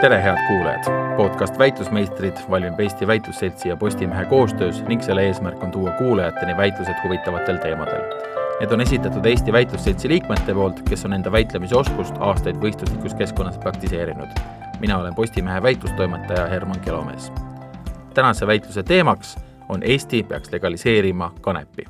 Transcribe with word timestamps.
tere, 0.00 0.22
head 0.22 0.38
kuulajad! 0.48 1.16
podcast 1.16 1.58
Väitlusmeistrid 1.58 2.36
valmib 2.50 2.80
Eesti 2.80 3.06
Väitlusseltsi 3.06 3.68
ja 3.68 3.76
Postimehe 3.76 4.24
koostöös 4.24 4.82
ning 4.88 5.02
selle 5.02 5.26
eesmärk 5.26 5.62
on 5.62 5.70
tuua 5.70 5.90
kuulajateni 5.90 6.56
väitlused 6.56 6.94
huvitavatel 7.04 7.56
teemadel. 7.56 8.00
Need 8.60 8.72
on 8.72 8.80
esitatud 8.80 9.26
Eesti 9.26 9.52
Väitlusseltsi 9.52 10.08
liikmete 10.08 10.54
poolt, 10.54 10.80
kes 10.88 11.04
on 11.04 11.12
enda 11.12 11.32
väitlemise 11.32 11.76
oskust 11.76 12.14
aastaid 12.18 12.56
võistluslikus 12.56 13.14
keskkonnas 13.14 13.58
praktiseerinud. 13.58 14.28
mina 14.80 14.98
olen 14.98 15.14
Postimehe 15.14 15.62
väitlustoimetaja 15.62 16.46
Herman 16.46 16.80
Kelomees. 16.80 17.32
tänase 18.14 18.46
väitluse 18.46 18.82
teemaks 18.82 19.36
on 19.68 19.82
Eesti 19.82 20.22
peaks 20.22 20.52
legaliseerima 20.52 21.32
kanepi. 21.40 21.84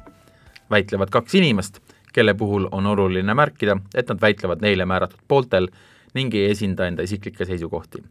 väitlevad 0.70 1.10
kaks 1.10 1.34
inimest, 1.34 1.78
kelle 2.12 2.34
puhul 2.34 2.68
on 2.72 2.86
oluline 2.86 3.34
märkida, 3.34 3.76
et 3.94 4.08
nad 4.08 4.20
väitlevad 4.20 4.58
neile 4.60 4.84
määratud 4.84 5.20
pooltel 5.28 5.68
ning 6.14 6.34
ei 6.34 6.50
esinda 6.50 6.86
enda 6.86 7.02
isiklikke 7.02 7.44
seisukohti. 7.44 8.02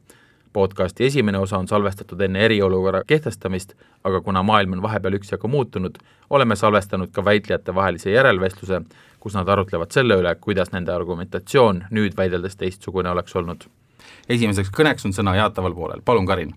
podcasti 0.53 1.05
esimene 1.05 1.37
osa 1.37 1.57
on 1.57 1.67
salvestatud 1.67 2.21
enne 2.21 2.39
eriolukorra 2.45 3.03
kehtestamist, 3.07 3.73
aga 4.03 4.21
kuna 4.21 4.43
maailm 4.43 4.73
on 4.73 4.81
vahepeal 4.81 5.13
üksjagu 5.13 5.47
muutunud, 5.47 5.97
oleme 6.29 6.55
salvestanud 6.55 7.11
ka 7.11 7.25
väitlejate 7.25 7.75
vahelise 7.75 8.11
järelvestluse, 8.11 8.81
kus 9.19 9.37
nad 9.37 9.47
arutlevad 9.47 9.91
selle 9.91 10.17
üle, 10.17 10.35
kuidas 10.35 10.71
nende 10.71 10.91
argumentatsioon 10.91 11.83
nüüd 11.91 12.17
väideldes 12.17 12.55
teistsugune 12.55 13.09
oleks 13.09 13.35
olnud. 13.35 13.69
esimeseks 14.29 14.73
kõneks 14.73 15.05
on 15.05 15.13
sõna 15.13 15.35
jaataval 15.35 15.75
poolel, 15.75 16.01
palun 16.05 16.25
Karin! 16.25 16.55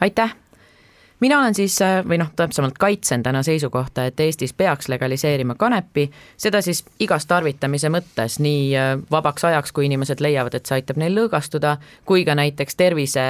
aitäh! 0.00 0.36
Mina 1.20 1.38
olen 1.38 1.54
siis 1.54 1.76
äh, 1.82 2.00
või 2.08 2.18
noh, 2.20 2.30
täpsemalt 2.36 2.78
kaitsen 2.78 3.22
täna 3.22 3.42
seisukohta, 3.42 4.06
et 4.08 4.20
Eestis 4.20 4.52
peaks 4.52 4.88
legaliseerima 4.88 5.54
kanepi, 5.58 6.08
seda 6.36 6.60
siis 6.62 6.84
igas 7.00 7.26
tarvitamise 7.30 7.90
mõttes, 7.92 8.38
nii 8.42 8.64
äh, 8.78 8.90
vabaks 9.10 9.44
ajaks, 9.44 9.72
kui 9.72 9.86
inimesed 9.86 10.20
leiavad, 10.24 10.54
et 10.54 10.66
see 10.66 10.80
aitab 10.80 11.00
neil 11.00 11.16
lõõgastuda, 11.18 11.76
kui 12.04 12.24
ka 12.26 12.36
näiteks 12.38 12.76
tervise, 12.80 13.24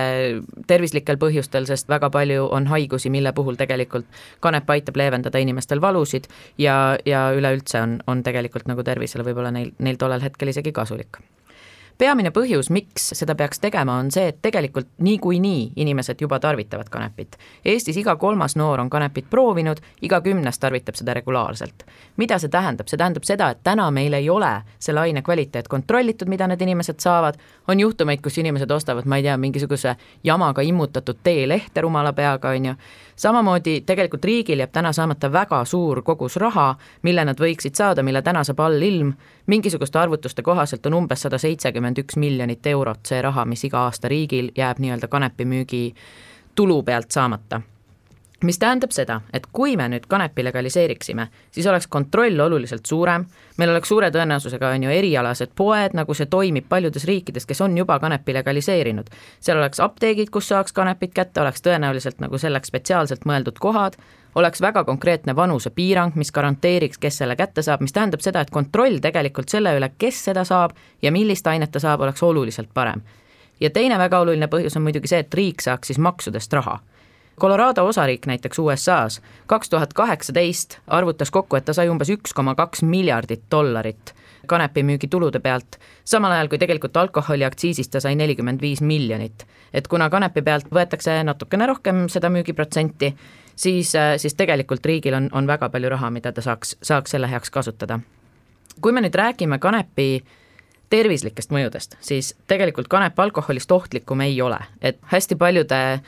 tervislikel 0.66 1.20
põhjustel, 1.20 1.68
sest 1.70 1.88
väga 1.88 2.10
palju 2.14 2.48
on 2.50 2.68
haigusi, 2.72 3.12
mille 3.12 3.32
puhul 3.32 3.60
tegelikult 3.60 4.08
kanep 4.41 4.70
aitab 4.70 4.96
leevendada 4.96 5.38
inimestel 5.38 5.80
valusid 5.80 6.28
ja, 6.58 6.96
ja 7.06 7.28
üleüldse 7.36 7.80
on, 7.80 7.98
on 8.06 8.22
tegelikult 8.26 8.69
nagu 8.70 8.82
tervisele 8.84 9.26
võib-olla 9.26 9.54
neil, 9.54 9.72
neil 9.78 10.00
tollel 10.00 10.24
hetkel 10.24 10.52
isegi 10.54 10.72
kasulik 10.72 11.20
peamine 11.98 12.31
põhjus, 12.34 12.70
miks 12.75 13.11
seda 13.14 13.34
peaks 13.39 13.61
tegema, 13.62 13.98
on 14.03 14.11
see, 14.14 14.28
et 14.33 14.41
tegelikult 14.42 14.89
niikuinii 15.05 15.73
inimesed 15.77 16.20
juba 16.20 16.39
tarvitavad 16.42 16.89
kanepit. 16.91 17.39
Eestis 17.64 17.97
iga 18.00 18.17
kolmas 18.17 18.56
noor 18.56 18.81
on 18.81 18.91
kanepit 18.91 19.31
proovinud, 19.31 19.81
iga 20.03 20.20
kümnes 20.20 20.59
tarvitab 20.59 20.98
seda 20.98 21.15
regulaarselt. 21.15 21.84
mida 22.17 22.39
see 22.39 22.48
tähendab, 22.48 22.89
see 22.89 22.98
tähendab 22.98 23.25
seda, 23.25 23.50
et 23.50 23.62
täna 23.65 23.91
meil 23.91 24.12
ei 24.12 24.31
ole 24.31 24.62
selle 24.78 25.00
aine 25.00 25.22
kvaliteet 25.22 25.69
kontrollitud, 25.69 26.28
mida 26.28 26.47
need 26.47 26.61
inimesed 26.62 27.00
saavad, 27.00 27.39
on 27.69 27.81
juhtumeid, 27.81 28.20
kus 28.22 28.39
inimesed 28.39 28.70
ostavad, 28.70 29.06
ma 29.06 29.17
ei 29.17 29.22
tea, 29.22 29.37
mingisuguse 29.37 29.97
jamaga 30.25 30.62
immutatud 30.62 31.19
teelehte 31.22 31.81
rumala 31.81 32.12
peaga, 32.12 32.48
on 32.48 32.67
ju, 32.67 32.75
samamoodi 33.16 33.80
tegelikult 33.86 34.24
riigil 34.24 34.58
jääb 34.58 34.72
täna 34.72 34.92
saamata 34.92 35.32
väga 35.32 35.64
suur 35.64 36.02
kogus 36.02 36.36
raha, 36.36 36.74
mille 37.02 37.24
nad 37.24 37.40
võiksid 37.40 37.74
saada, 37.74 38.02
mille 38.02 38.22
täna 38.22 38.44
saab 38.44 38.60
allilm, 38.60 39.12
mingisuguste 39.46 39.98
arvutuste 39.98 40.42
kohaselt 40.42 40.86
on 40.86 40.94
umbes 40.94 41.22
sada 41.22 41.38
seitsekümmend 41.38 41.98
üks 42.04 42.16
miljonit 42.16 42.66
eurot 42.66 43.06
see 43.06 43.22
raha, 43.22 43.44
mis 43.44 43.64
iga 43.64 43.86
aasta 43.88 44.08
riigil 44.08 44.50
jääb 44.56 44.82
nii-öelda 44.82 45.08
kanepimüügi 45.08 45.84
tulu 46.54 46.82
pealt 46.82 47.10
saamata 47.10 47.60
mis 48.45 48.59
tähendab 48.59 48.92
seda, 48.92 49.20
et 49.33 49.47
kui 49.53 49.77
me 49.77 49.87
nüüd 49.89 50.06
kanepi 50.11 50.45
legaliseeriksime, 50.45 51.27
siis 51.55 51.67
oleks 51.70 51.87
kontroll 51.91 52.41
oluliselt 52.41 52.87
suurem, 52.87 53.25
meil 53.59 53.70
oleks 53.73 53.89
suure 53.89 54.11
tõenäosusega, 54.14 54.73
on 54.75 54.87
ju, 54.87 54.91
erialased 54.91 55.55
poed, 55.56 55.95
nagu 55.97 56.14
see 56.14 56.27
toimib 56.31 56.69
paljudes 56.69 57.06
riikides, 57.09 57.47
kes 57.47 57.61
on 57.65 57.78
juba 57.78 57.98
kanepi 58.03 58.34
legaliseerinud. 58.34 59.11
seal 59.41 59.59
oleks 59.59 59.81
apteegid, 59.81 60.31
kus 60.31 60.49
saaks 60.49 60.72
kanepit 60.72 61.15
kätte, 61.15 61.41
oleks 61.41 61.62
tõenäoliselt 61.62 62.21
nagu 62.21 62.38
selleks 62.38 62.72
spetsiaalselt 62.72 63.25
mõeldud 63.25 63.59
kohad, 63.60 63.99
oleks 64.34 64.60
väga 64.60 64.84
konkreetne 64.84 65.37
vanusepiirang, 65.37 66.15
mis 66.15 66.33
garanteeriks, 66.33 66.99
kes 66.99 67.19
selle 67.19 67.37
kätte 67.37 67.62
saab, 67.62 67.81
mis 67.81 67.93
tähendab 67.93 68.21
seda, 68.21 68.41
et 68.41 68.50
kontroll 68.50 68.99
tegelikult 69.00 69.49
selle 69.49 69.77
üle, 69.78 69.93
kes 69.99 70.25
seda 70.31 70.44
saab 70.44 70.75
ja 71.03 71.12
millist 71.12 71.47
ainet 71.47 71.71
ta 71.71 71.81
saab, 71.81 72.00
oleks 72.00 72.22
oluliselt 72.22 72.75
parem. 72.75 73.03
ja 73.60 73.71
teine 73.71 73.99
väga 73.99 74.19
oluline 74.21 74.47
põhjus 74.50 74.77
on 74.77 74.83
muidugi 74.83 75.09
see, 75.09 75.19
et 75.22 75.34
riik 75.34 75.62
saaks 75.62 75.87
siis 75.87 75.99
maksudest 75.99 76.53
raha 76.53 76.81
Colorado 77.41 77.87
osariik 77.87 78.27
näiteks 78.27 78.59
USA-s 78.59 79.21
kaks 79.47 79.71
tuhat 79.71 79.93
kaheksateist 79.93 80.78
arvutas 80.87 81.31
kokku, 81.31 81.56
et 81.56 81.65
ta 81.65 81.72
sai 81.72 81.89
umbes 81.89 82.11
üks 82.15 82.34
koma 82.34 82.55
kaks 82.55 82.83
miljardit 82.83 83.43
dollarit 83.50 84.15
kanepimüügi 84.47 85.09
tulude 85.09 85.41
pealt, 85.41 85.78
samal 86.05 86.33
ajal 86.33 86.49
kui 86.49 86.59
tegelikult 86.59 86.97
alkoholiaktsiisist 86.97 87.91
ta 87.95 88.00
sai 88.00 88.15
nelikümmend 88.17 88.61
viis 88.61 88.81
miljonit. 88.81 89.47
et 89.75 89.89
kuna 89.89 90.11
kanepi 90.11 90.43
pealt 90.43 90.69
võetakse 90.71 91.25
natukene 91.25 91.67
rohkem 91.67 92.05
seda 92.09 92.31
müügiprotsenti, 92.31 93.15
siis, 93.56 93.93
siis 94.16 94.34
tegelikult 94.34 94.87
riigil 94.87 95.15
on, 95.15 95.28
on 95.33 95.47
väga 95.47 95.69
palju 95.69 95.89
raha, 95.89 96.11
mida 96.11 96.33
ta 96.33 96.43
saaks, 96.43 96.77
saaks 96.83 97.11
selle 97.11 97.31
heaks 97.31 97.51
kasutada. 97.51 98.01
kui 98.81 98.93
me 98.93 99.01
nüüd 99.01 99.15
räägime 99.15 99.59
kanepi 99.59 100.25
tervislikest 100.91 101.51
mõjudest, 101.51 101.97
siis 102.01 102.34
tegelikult 102.47 102.89
kanep 102.89 103.19
alkoholist 103.19 103.72
ohtlikum 103.72 104.21
ei 104.21 104.41
ole, 104.43 104.59
et 104.81 104.99
hästi 105.11 105.37
paljude 105.37 106.01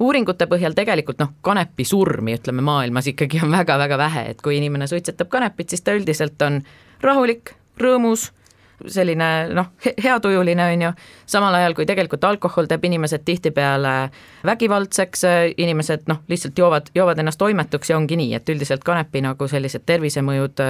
uuringute 0.00 0.46
põhjal 0.50 0.74
tegelikult 0.74 1.20
noh, 1.22 1.34
kanepi 1.44 1.84
surmi, 1.86 2.36
ütleme 2.38 2.64
maailmas 2.64 3.10
ikkagi 3.12 3.42
on 3.44 3.52
väga-väga 3.54 3.98
vähe, 3.98 4.24
et 4.34 4.42
kui 4.42 4.58
inimene 4.58 4.88
suitsetab 4.90 5.30
kanepit, 5.32 5.70
siis 5.70 5.84
ta 5.84 5.94
üldiselt 5.94 6.42
on 6.42 6.62
rahulik, 7.04 7.54
rõõmus, 7.80 8.30
selline 8.90 9.28
noh, 9.54 9.70
heatujuline, 10.04 10.64
on 10.74 10.82
ju, 10.82 10.90
samal 11.30 11.54
ajal 11.54 11.76
kui 11.78 11.86
tegelikult 11.86 12.24
alkohol 12.26 12.66
teeb 12.70 12.84
inimesed 12.84 13.22
tihtipeale 13.24 13.94
vägivaldseks, 14.46 15.24
inimesed 15.56 16.08
noh, 16.10 16.24
lihtsalt 16.28 16.58
joovad, 16.58 16.90
joovad 16.94 17.22
ennast 17.22 17.38
toimetuks 17.40 17.90
ja 17.90 17.98
ongi 17.98 18.18
nii, 18.18 18.34
et 18.34 18.50
üldiselt 18.50 18.84
kanepi 18.84 19.22
nagu 19.24 19.48
sellised 19.48 19.86
tervisemõjud 19.86 20.64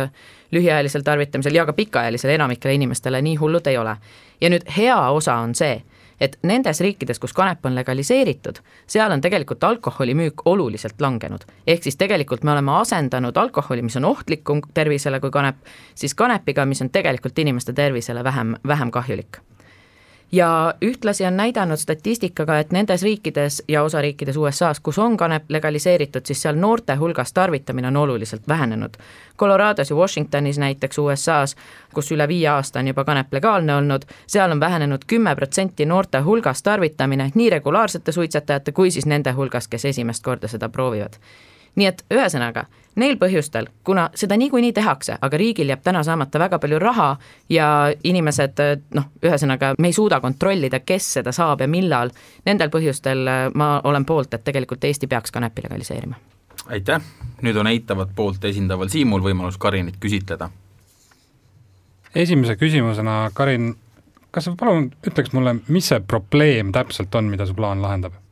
lühiajalisel 0.55 1.07
tarvitamisel 1.07 1.57
ja 1.57 1.67
ka 1.67 1.73
pikaajalisel 1.73 2.37
enamikele 2.37 2.77
inimestele 2.77 3.23
nii 3.25 3.41
hullud 3.41 3.67
ei 3.73 3.81
ole. 3.81 3.97
ja 4.41 4.51
nüüd 4.51 4.69
hea 4.77 5.01
osa 5.11 5.41
on 5.41 5.55
see, 5.55 5.81
et 6.21 6.39
nendes 6.43 6.81
riikides, 6.81 7.19
kus 7.19 7.33
kanep 7.33 7.67
on 7.67 7.75
legaliseeritud, 7.75 8.61
seal 8.87 9.13
on 9.13 9.21
tegelikult 9.21 9.65
alkoholimüük 9.65 10.45
oluliselt 10.45 11.01
langenud. 11.01 11.45
ehk 11.67 11.83
siis 11.83 11.97
tegelikult 11.97 12.45
me 12.45 12.53
oleme 12.53 12.73
asendanud 12.81 13.37
alkoholi, 13.37 13.83
mis 13.83 13.97
on 13.97 14.05
ohtlikum 14.05 14.61
tervisele 14.75 15.21
kui 15.21 15.31
kanep, 15.31 15.57
siis 15.95 16.15
kanepiga, 16.15 16.67
mis 16.67 16.83
on 16.83 16.91
tegelikult 16.91 17.39
inimeste 17.39 17.73
tervisele 17.73 18.25
vähem, 18.25 18.57
vähem 18.67 18.91
kahjulik 18.91 19.41
ja 20.35 20.75
ühtlasi 20.83 21.27
on 21.27 21.37
näidanud 21.37 21.77
statistikaga, 21.77 22.59
et 22.59 22.73
nendes 22.73 23.03
riikides 23.03 23.63
ja 23.69 23.83
osariikides 23.83 24.37
USA-s, 24.37 24.81
kus 24.81 24.99
on 24.99 25.17
kanep 25.17 25.45
legaliseeritud, 25.49 26.27
siis 26.27 26.43
seal 26.43 26.59
noorte 26.59 26.95
hulgas 26.95 27.33
tarvitamine 27.33 27.89
on 27.89 27.97
oluliselt 27.97 28.49
vähenenud. 28.49 28.97
Colorados 29.39 29.91
ja 29.91 29.97
Washingtonis 29.97 30.59
näiteks 30.59 30.99
USA-s, 30.99 31.57
kus 31.95 32.13
üle 32.13 32.29
viie 32.29 32.49
aasta 32.49 32.79
on 32.83 32.91
juba 32.91 33.05
kanep 33.05 33.33
legaalne 33.33 33.77
olnud, 33.77 34.03
seal 34.27 34.51
on 34.51 34.61
vähenenud 34.61 35.07
kümme 35.07 35.37
protsenti 35.37 35.87
noorte 35.87 36.21
hulgas 36.21 36.63
tarvitamine 36.63 37.31
nii 37.35 37.51
regulaarsete 37.51 38.13
suitsetajate 38.13 38.73
kui 38.73 38.91
siis 38.91 39.07
nende 39.07 39.33
hulgas, 39.33 39.69
kes 39.69 39.85
esimest 39.85 40.25
korda 40.25 40.49
seda 40.49 40.69
proovivad 40.69 41.21
nii 41.77 41.87
et 41.87 42.05
ühesõnaga, 42.15 42.67
neil 43.01 43.17
põhjustel, 43.19 43.67
kuna 43.85 44.09
seda 44.15 44.37
niikuinii 44.39 44.73
tehakse, 44.73 45.17
aga 45.21 45.39
riigil 45.39 45.71
jääb 45.73 45.83
täna 45.85 46.05
saamata 46.07 46.39
väga 46.39 46.59
palju 46.63 46.79
raha 46.79 47.09
ja 47.51 47.69
inimesed 48.05 48.63
noh, 48.95 49.09
ühesõnaga 49.25 49.75
me 49.79 49.91
ei 49.91 49.97
suuda 49.97 50.21
kontrollida, 50.23 50.81
kes 50.87 51.13
seda 51.19 51.33
saab 51.35 51.65
ja 51.65 51.69
millal, 51.71 52.13
nendel 52.47 52.71
põhjustel 52.75 53.27
äh, 53.29 53.45
ma 53.55 53.77
olen 53.85 54.07
poolt, 54.07 54.35
et 54.35 54.45
tegelikult 54.45 54.85
Eesti 54.85 55.11
peaks 55.11 55.35
kanepi 55.35 55.67
legaliseerima. 55.67 56.21
aitäh, 56.67 57.03
nüüd 57.43 57.57
on 57.57 57.67
eitavat 57.67 58.15
poolt 58.17 58.45
esindaval 58.45 58.89
Siimul 58.89 59.23
võimalus 59.23 59.59
Karinit 59.59 59.97
küsitleda. 60.01 60.51
esimese 62.15 62.57
küsimusena, 62.57 63.31
Karin, 63.35 63.75
kas 64.31 64.45
sa 64.45 64.55
palun 64.59 64.93
ütleks 65.07 65.33
mulle, 65.33 65.57
mis 65.69 65.89
see 65.89 66.01
probleem 66.01 66.73
täpselt 66.73 67.15
on, 67.15 67.25
mida 67.25 67.47
su 67.47 67.55
plaan 67.55 67.83
lahendab? 67.83 68.24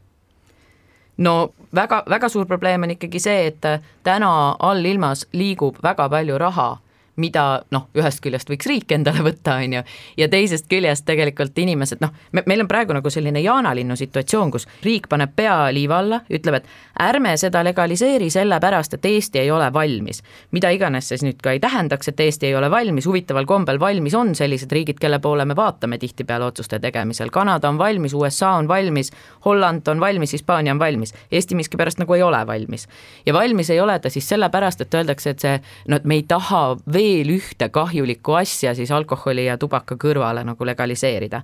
No 1.16 1.52
väga, 1.74 2.02
väga 2.08 2.28
suur 2.28 2.46
probleem 2.46 2.82
on 2.82 2.94
ikkagi 2.94 3.20
see, 3.20 3.46
et 3.46 3.66
täna 4.04 4.56
allilmas 4.58 5.26
liigub 5.32 5.76
väga 5.82 6.08
palju 6.08 6.38
raha 6.38 6.70
mida 7.16 7.62
noh, 7.70 7.88
ühest 7.98 8.22
küljest 8.24 8.48
võiks 8.48 8.66
riik 8.68 8.92
endale 8.96 9.20
võtta, 9.24 9.58
on 9.60 9.76
ju, 9.76 9.82
ja 10.16 10.28
teisest 10.32 10.68
küljest 10.70 11.04
tegelikult 11.04 11.58
inimesed 11.58 12.00
noh, 12.00 12.12
me, 12.32 12.44
meil 12.48 12.64
on 12.64 12.68
praegu 12.70 12.96
nagu 12.96 13.10
selline 13.12 13.42
jaanalinnu 13.44 13.96
situatsioon, 14.00 14.52
kus 14.54 14.64
riik 14.84 15.10
paneb 15.12 15.34
pea 15.36 15.66
liiva 15.74 15.98
alla, 16.00 16.22
ütleb, 16.32 16.56
et 16.62 17.04
ärme 17.04 17.34
seda 17.36 17.60
legaliseeri 17.66 18.30
sellepärast, 18.32 18.96
et 18.96 19.08
Eesti 19.12 19.42
ei 19.42 19.50
ole 19.50 19.68
valmis. 19.72 20.22
mida 20.52 20.70
iganes 20.72 21.08
see 21.08 21.18
siis 21.18 21.26
nüüd 21.28 21.42
ka 21.44 21.52
ei 21.52 21.60
tähendaks, 21.60 22.08
et 22.08 22.20
Eesti 22.20 22.48
ei 22.48 22.56
ole 22.56 22.70
valmis, 22.70 23.06
huvitaval 23.06 23.44
kombel 23.46 23.80
valmis 23.80 24.14
on 24.14 24.34
sellised 24.34 24.72
riigid, 24.72 24.98
kelle 25.00 25.18
poole 25.18 25.44
me 25.44 25.56
vaatame 25.56 25.98
tihtipeale 25.98 26.48
otsuste 26.48 26.80
tegemisel, 26.80 27.30
Kanada 27.30 27.68
on 27.68 27.78
valmis, 27.78 28.14
USA 28.14 28.54
on 28.56 28.68
valmis, 28.68 29.12
Holland 29.44 29.88
on 29.88 30.00
valmis, 30.00 30.32
Hispaania 30.32 30.72
on 30.72 30.80
valmis, 30.80 31.12
Eesti 31.30 31.54
miskipärast 31.60 32.00
nagu 32.00 32.14
ei 32.14 32.22
ole 32.22 32.46
valmis. 32.46 32.88
ja 33.26 33.34
valmis 33.34 33.70
ei 33.70 33.80
ole 33.80 33.98
ta 33.98 34.10
siis 34.10 34.28
sellepärast, 34.28 34.80
et 34.80 34.94
öeldakse, 34.94 35.30
et 35.30 35.38
see, 35.44 35.60
no 35.88 35.96
et 35.96 36.04
me 36.04 36.14
ei 36.14 36.24
taha 36.28 36.64
veel 36.92 37.01
ühte 37.34 37.68
kahjulikku 37.72 38.34
asja 38.38 38.74
siis 38.78 38.90
alkoholi 38.90 39.46
ja 39.46 39.58
tubaka 39.58 39.96
kõrvale 40.00 40.44
nagu 40.46 40.66
legaliseerida 40.66 41.42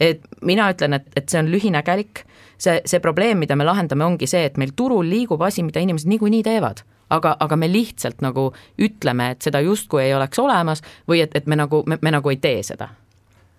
et 0.00 0.20
mina 0.44 0.68
ütlen, 0.72 0.98
et, 0.98 1.06
et 1.16 1.28
see 1.28 1.40
on 1.40 1.48
lühinägelik, 1.48 2.26
see, 2.60 2.80
see 2.84 3.00
probleem, 3.00 3.38
mida 3.40 3.56
me 3.56 3.64
lahendame, 3.64 4.04
ongi 4.04 4.28
see, 4.28 4.44
et 4.44 4.58
meil 4.60 4.74
turul 4.76 5.08
liigub 5.08 5.40
asi, 5.46 5.64
mida 5.64 5.80
inimesed 5.80 6.10
niikuinii 6.10 6.42
teevad 6.44 6.84
aga, 7.10 7.36
aga 7.40 7.56
me 7.56 7.68
lihtsalt 7.70 8.22
nagu 8.24 8.48
ütleme, 8.82 9.30
et 9.34 9.46
seda 9.46 9.60
justkui 9.64 10.02
ei 10.04 10.14
oleks 10.16 10.38
olemas 10.42 10.82
või 11.08 11.22
et, 11.24 11.34
et 11.38 11.46
me 11.46 11.58
nagu, 11.58 11.82
me, 11.86 11.98
me 12.02 12.14
nagu 12.14 12.32
ei 12.32 12.40
tee 12.42 12.62
seda. 12.66 12.90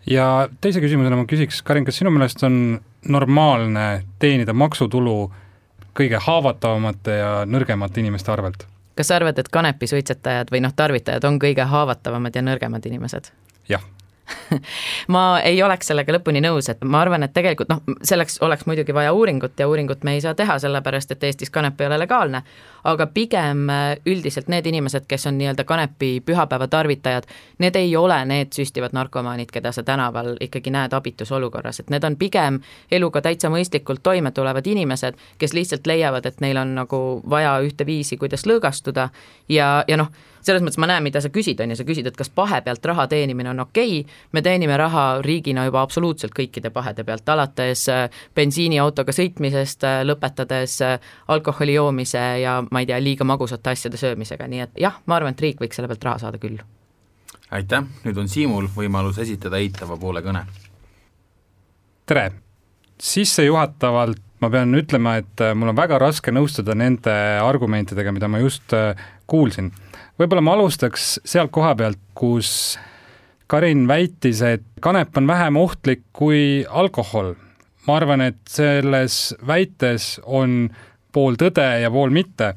ja 0.08 0.48
teise 0.62 0.84
küsimusena 0.84 1.20
ma 1.20 1.28
küsiks, 1.30 1.62
Karin, 1.64 1.86
kas 1.88 2.00
sinu 2.02 2.12
meelest 2.14 2.44
on 2.48 2.80
normaalne 3.08 3.88
teenida 4.20 4.54
maksutulu 4.54 5.18
kõige 5.98 6.20
haavatavamate 6.22 7.20
ja 7.22 7.32
nõrgemate 7.50 8.04
inimeste 8.04 8.32
arvelt? 8.32 8.68
Kas 8.98 9.12
sa 9.12 9.20
arvad, 9.20 9.40
et 9.40 9.52
kanepisuitsetajad 9.54 10.52
või 10.54 10.64
noh, 10.66 10.74
tarvitajad 10.76 11.30
on 11.30 11.40
kõige 11.42 11.70
haavatavamad 11.70 12.36
ja 12.36 12.46
nõrgemad 12.46 12.90
inimesed? 12.90 13.32
jah 13.70 13.84
ma 15.14 15.40
ei 15.46 15.62
oleks 15.64 15.88
sellega 15.88 16.14
lõpuni 16.18 16.42
nõus, 16.44 16.70
et 16.72 16.84
ma 16.84 17.02
arvan, 17.02 17.24
et 17.24 17.34
tegelikult 17.34 17.70
noh, 17.72 17.82
selleks 18.06 18.40
oleks 18.46 18.66
muidugi 18.68 18.94
vaja 18.96 19.14
uuringut 19.14 19.60
ja 19.60 19.68
uuringut 19.68 20.04
me 20.04 20.18
ei 20.18 20.22
saa 20.22 20.36
teha, 20.36 20.60
sellepärast 20.60 21.12
et 21.12 21.24
Eestis 21.24 21.52
kanep 21.54 21.82
ei 21.82 21.88
ole 21.88 22.00
legaalne, 22.00 22.42
aga 22.88 23.08
pigem 23.14 23.68
äh, 23.70 23.86
üldiselt 24.06 24.52
need 24.52 24.68
inimesed, 24.68 25.08
kes 25.08 25.28
on 25.28 25.38
nii-öelda 25.40 25.64
kanepi 25.68 26.12
pühapäeva 26.26 26.68
tarvitajad, 26.68 27.28
need 27.64 27.76
ei 27.80 27.96
ole 27.96 28.20
need 28.26 28.54
süstivad 28.56 28.96
narkomaanid, 28.98 29.52
keda 29.54 29.72
sa 29.76 29.84
tänaval 29.88 30.36
ikkagi 30.44 30.74
näed 30.74 30.94
abitus 30.94 31.32
olukorras, 31.32 31.80
et 31.80 31.92
need 31.94 32.04
on 32.04 32.18
pigem 32.20 32.62
eluga 32.92 33.22
täitsa 33.22 33.52
mõistlikult 33.54 34.04
toime 34.04 34.32
tulevad 34.32 34.68
inimesed, 34.68 35.20
kes 35.38 35.54
lihtsalt 35.54 35.88
leiavad, 35.88 36.26
et 36.26 36.42
neil 36.44 36.58
on 36.58 36.76
nagu 36.78 37.04
vaja 37.30 37.58
ühte 37.64 37.86
viisi, 37.86 38.18
kuidas 38.18 38.46
lõõgastuda. 38.48 39.10
Ja, 39.50 39.84
ja 39.88 39.98
noh, 39.98 40.12
selles 40.48 40.64
mõttes 40.64 40.80
ma 40.82 40.88
näen, 40.90 41.04
mida 41.06 41.22
sa 41.24 41.30
küsid, 41.34 41.60
on 41.64 41.72
ju, 41.72 41.78
sa 41.80 41.86
küsid, 41.88 42.08
et 42.10 42.18
kas 42.18 42.30
pahe 42.34 42.60
pealt 42.66 42.86
raha 42.88 43.08
teenimine 43.12 43.52
on 43.52 43.64
okei 43.66 44.00
okay., 44.02 44.18
me 44.36 44.44
teenime 44.46 44.78
raha 44.80 45.06
riigina 45.26 45.66
juba 45.68 45.84
absoluutselt 45.84 46.36
kõikide 46.38 46.72
pahede 46.74 47.06
pealt, 47.08 47.28
alates 47.34 47.86
äh, 47.94 48.06
bensiiniautoga 48.38 49.16
sõitmisest, 49.16 49.86
äh, 49.88 50.02
lõpetades 50.08 50.78
äh, 50.86 50.98
alkoholi 51.34 51.78
joomise 51.78 52.24
ja 52.44 52.60
ma 52.72 52.84
ei 52.84 52.90
tea, 52.90 53.00
liiga 53.04 53.28
magusate 53.28 53.74
asjade 53.74 54.00
söömisega, 54.00 54.48
nii 54.52 54.66
et 54.68 54.84
jah, 54.88 55.00
ma 55.06 55.20
arvan, 55.20 55.36
et 55.36 55.46
riik 55.46 55.64
võiks 55.64 55.80
selle 55.80 55.92
pealt 55.92 56.08
raha 56.10 56.24
saada 56.26 56.42
küll. 56.42 56.62
aitäh, 57.52 57.90
nüüd 58.06 58.18
on 58.20 58.32
Siimul 58.32 58.70
võimalus 58.76 59.20
esitada 59.24 59.60
eitava 59.62 59.98
poole 59.98 60.24
kõne. 60.26 60.46
tere, 62.06 62.32
sissejuhatavalt 63.00 64.24
ma 64.42 64.52
pean 64.54 64.76
ütlema, 64.78 65.18
et 65.18 65.42
mul 65.58 65.74
on 65.74 65.78
väga 65.78 65.98
raske 65.98 66.32
nõustuda 66.32 66.76
nende 66.78 67.14
argumentidega, 67.42 68.12
mida 68.14 68.28
ma 68.30 68.38
just 68.44 68.76
kuulsin 69.26 69.72
võib-olla 70.18 70.44
ma 70.44 70.56
alustaks 70.58 71.18
sealt 71.26 71.52
koha 71.54 71.74
pealt, 71.78 72.00
kus 72.18 72.78
Karin 73.48 73.86
väitis, 73.88 74.42
et 74.44 74.64
kanep 74.84 75.16
on 75.18 75.28
vähem 75.28 75.56
ohtlik 75.56 76.02
kui 76.14 76.66
alkohol. 76.68 77.36
ma 77.88 77.96
arvan, 77.96 78.22
et 78.22 78.40
selles 78.52 79.34
väites 79.48 80.20
on 80.26 80.68
pool 81.16 81.38
tõde 81.40 81.68
ja 81.82 81.92
pool 81.92 82.10
mitte. 82.12 82.56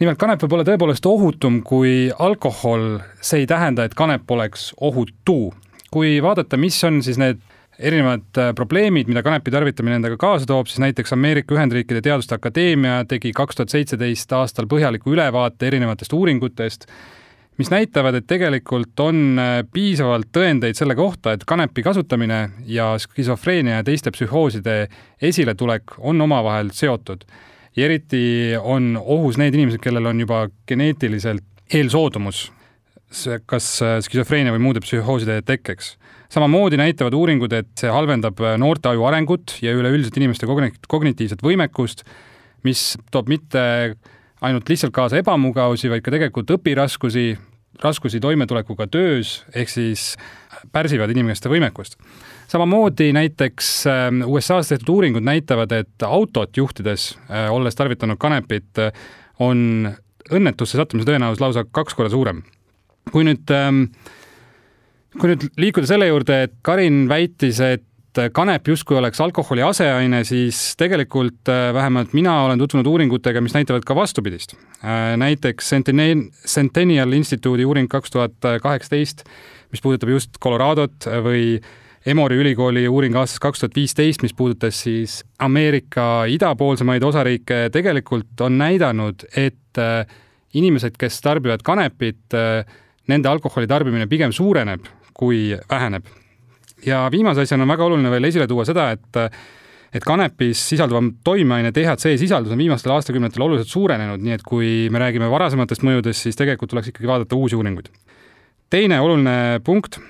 nimelt 0.00 0.18
kanep 0.18 0.42
võib 0.42 0.52
olla 0.52 0.66
tõepoolest 0.68 1.06
ohutum 1.06 1.62
kui 1.62 2.10
alkohol, 2.18 3.00
see 3.20 3.44
ei 3.44 3.46
tähenda, 3.46 3.84
et 3.84 3.94
kanep 3.94 4.30
oleks 4.30 4.74
ohutu. 4.80 5.54
kui 5.90 6.20
vaadata, 6.22 6.56
mis 6.56 6.84
on 6.84 7.02
siis 7.02 7.18
need 7.18 7.40
erinevad 7.78 8.38
äh, 8.38 8.52
probleemid, 8.54 9.08
mida 9.08 9.22
kanepi 9.24 9.52
tarvitamine 9.52 9.96
endaga 10.00 10.18
kaasa 10.20 10.46
toob, 10.48 10.68
siis 10.68 10.82
näiteks 10.82 11.14
Ameerika 11.16 11.54
Ühendriikide 11.56 12.02
Teaduste 12.04 12.36
Akadeemia 12.36 13.02
tegi 13.08 13.32
kaks 13.36 13.58
tuhat 13.58 13.72
seitseteist 13.72 14.32
aastal 14.36 14.68
põhjaliku 14.70 15.14
ülevaate 15.14 15.70
erinevatest 15.70 16.12
uuringutest, 16.16 16.86
mis 17.60 17.70
näitavad, 17.72 18.16
et 18.18 18.28
tegelikult 18.28 19.00
on 19.00 19.40
äh, 19.40 19.54
piisavalt 19.72 20.28
tõendeid 20.36 20.78
selle 20.78 20.96
kohta, 20.98 21.36
et 21.36 21.46
kanepi 21.48 21.84
kasutamine 21.86 22.42
ja 22.68 22.92
skisofreenia 23.00 23.80
ja 23.80 23.86
teiste 23.86 24.12
psühhooside 24.12 24.76
esiletulek 25.22 25.96
on 25.98 26.20
omavahel 26.20 26.72
seotud. 26.76 27.24
ja 27.76 27.84
eriti 27.84 28.52
on 28.60 28.98
ohus 29.00 29.38
need 29.40 29.54
inimesed, 29.54 29.80
kellel 29.80 30.06
on 30.06 30.20
juba 30.20 30.48
geneetiliselt 30.68 31.44
eelsoodumus 31.72 32.50
kas 33.46 33.66
äh, 33.82 33.98
skisofreenia 34.00 34.52
või 34.52 34.62
muude 34.68 34.80
psühhooside 34.80 35.42
tekkeks 35.44 35.96
samamoodi 36.32 36.78
näitavad 36.80 37.14
uuringud, 37.16 37.52
et 37.52 37.72
see 37.78 37.92
halvendab 37.92 38.40
äh, 38.40 38.56
noorte 38.60 38.92
aju 38.92 39.06
arengut 39.08 39.56
ja 39.64 39.74
üleüldiselt 39.76 40.16
inimeste 40.20 40.48
kognitiivset 40.88 41.44
võimekust, 41.44 42.06
mis 42.66 42.92
toob 43.12 43.30
mitte 43.32 43.62
ainult 44.42 44.68
lihtsalt 44.70 44.94
kaasa 44.94 45.20
ebamugavusi, 45.20 45.90
vaid 45.92 46.04
ka 46.04 46.14
tegelikult 46.14 46.50
õpiraskusi, 46.56 47.32
raskusi 47.82 48.20
toimetulekuga 48.22 48.88
töös, 48.90 49.40
ehk 49.54 49.70
siis 49.70 50.12
pärsivad 50.72 51.10
inimeste 51.12 51.50
võimekust. 51.52 51.98
samamoodi 52.48 53.12
näiteks 53.16 53.68
ähm, 53.90 54.22
USA-s 54.26 54.72
tehtud 54.72 54.94
uuringud 54.96 55.24
näitavad, 55.24 55.72
et 55.72 56.06
autot 56.06 56.56
juhtides, 56.56 57.12
äh, 57.28 57.50
olles 57.52 57.76
tarvitanud 57.76 58.20
kanepit, 58.20 58.80
on 59.40 59.92
õnnetusse 60.32 60.78
sattumise 60.78 61.08
tõenäosus 61.08 61.40
lausa 61.42 61.64
kaks 61.64 61.94
korda 61.94 62.10
suurem. 62.12 62.42
kui 63.10 63.24
nüüd 63.26 63.50
ähm, 63.50 63.84
kui 65.18 65.32
nüüd 65.32 65.48
liikuda 65.60 65.88
selle 65.88 66.08
juurde, 66.08 66.44
et 66.46 66.54
Karin 66.64 67.04
väitis, 67.10 67.60
et 67.60 67.84
kanep 68.32 68.68
justkui 68.68 68.98
oleks 68.98 69.20
alkoholi 69.24 69.62
aseaine, 69.64 70.20
siis 70.28 70.74
tegelikult 70.80 71.48
äh, 71.48 71.70
vähemalt 71.74 72.12
mina 72.12 72.42
olen 72.44 72.60
tutvunud 72.60 72.86
uuringutega, 72.90 73.40
mis 73.40 73.54
näitavad 73.56 73.86
ka 73.88 73.96
vastupidist. 73.96 74.54
Äh, 74.84 75.14
näiteks 75.16 75.70
Centennial 76.46 77.12
Instituudi 77.12 77.64
uuring 77.64 77.88
kaks 77.88 78.12
tuhat 78.12 78.36
kaheksateist, 78.62 79.24
mis 79.72 79.80
puudutab 79.84 80.12
just 80.12 80.36
Coloradot 80.42 81.08
või 81.24 81.56
Emory 82.06 82.40
ülikooli 82.42 82.82
uuring 82.90 83.16
aastast 83.16 83.40
kaks 83.40 83.62
tuhat 83.62 83.76
viisteist, 83.78 84.24
mis 84.26 84.34
puudutas 84.34 84.80
siis 84.84 85.20
Ameerika 85.38 86.24
idapoolsemaid 86.28 87.04
osariike, 87.06 87.68
tegelikult 87.72 88.40
on 88.44 88.58
näidanud, 88.60 89.24
et 89.36 89.80
äh, 89.80 90.02
inimesed, 90.52 90.98
kes 91.00 91.20
tarbivad 91.24 91.62
kanepit, 91.64 92.34
nende 93.08 93.28
alkoholi 93.30 93.64
tarbimine 93.70 94.04
pigem 94.10 94.34
suureneb 94.36 94.84
kui 95.14 95.56
väheneb. 95.70 96.06
ja 96.86 97.08
viimase 97.10 97.40
asjana 97.40 97.62
on 97.62 97.68
väga 97.74 97.84
oluline 97.84 98.10
veel 98.10 98.24
esile 98.24 98.46
tuua 98.50 98.64
seda, 98.64 98.90
et 98.90 99.20
et 99.92 100.04
kanepis 100.08 100.60
sisalduva 100.70 101.02
toimeaine 101.24 101.70
DHC 101.74 102.16
sisaldus 102.20 102.54
on 102.54 102.58
viimastel 102.58 102.94
aastakümnetel 102.94 103.44
oluliselt 103.44 103.68
suurenenud, 103.68 104.22
nii 104.24 104.38
et 104.38 104.44
kui 104.46 104.88
me 104.90 105.02
räägime 105.02 105.28
varasematest 105.30 105.84
mõjudest, 105.84 106.24
siis 106.24 106.38
tegelikult 106.38 106.72
tuleks 106.72 106.88
ikkagi 106.92 107.10
vaadata 107.10 107.36
uusi 107.36 107.58
uuringuid. 107.58 107.90
teine 108.72 109.00
oluline 109.00 109.60
punkt 109.64 110.00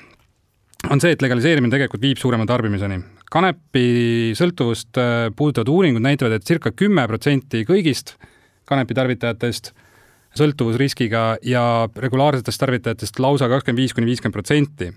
on 0.91 1.01
see, 1.03 1.13
et 1.15 1.23
legaliseerimine 1.23 1.71
tegelikult 1.71 2.03
viib 2.03 2.19
suurema 2.19 2.47
tarbimiseni. 2.47 3.01
kanepi 3.33 4.35
sõltuvust 4.39 4.99
äh, 5.01 5.31
puudutavad 5.37 5.69
uuringud 5.69 6.03
näitavad, 6.03 6.37
et 6.37 6.47
circa 6.47 6.71
kümme 6.71 7.07
protsenti 7.09 7.65
kõigist 7.69 8.17
kanepi 8.69 8.95
tarvitajatest 8.95 9.73
sõltuvusriskiga 10.39 11.25
ja 11.45 11.65
regulaarsetest 11.97 12.61
tarvitajatest 12.63 13.21
lausa 13.21 13.51
kakskümmend 13.53 13.83
viis 13.83 13.95
kuni 13.97 14.09
viiskümmend 14.09 14.37
protsenti. 14.37 14.93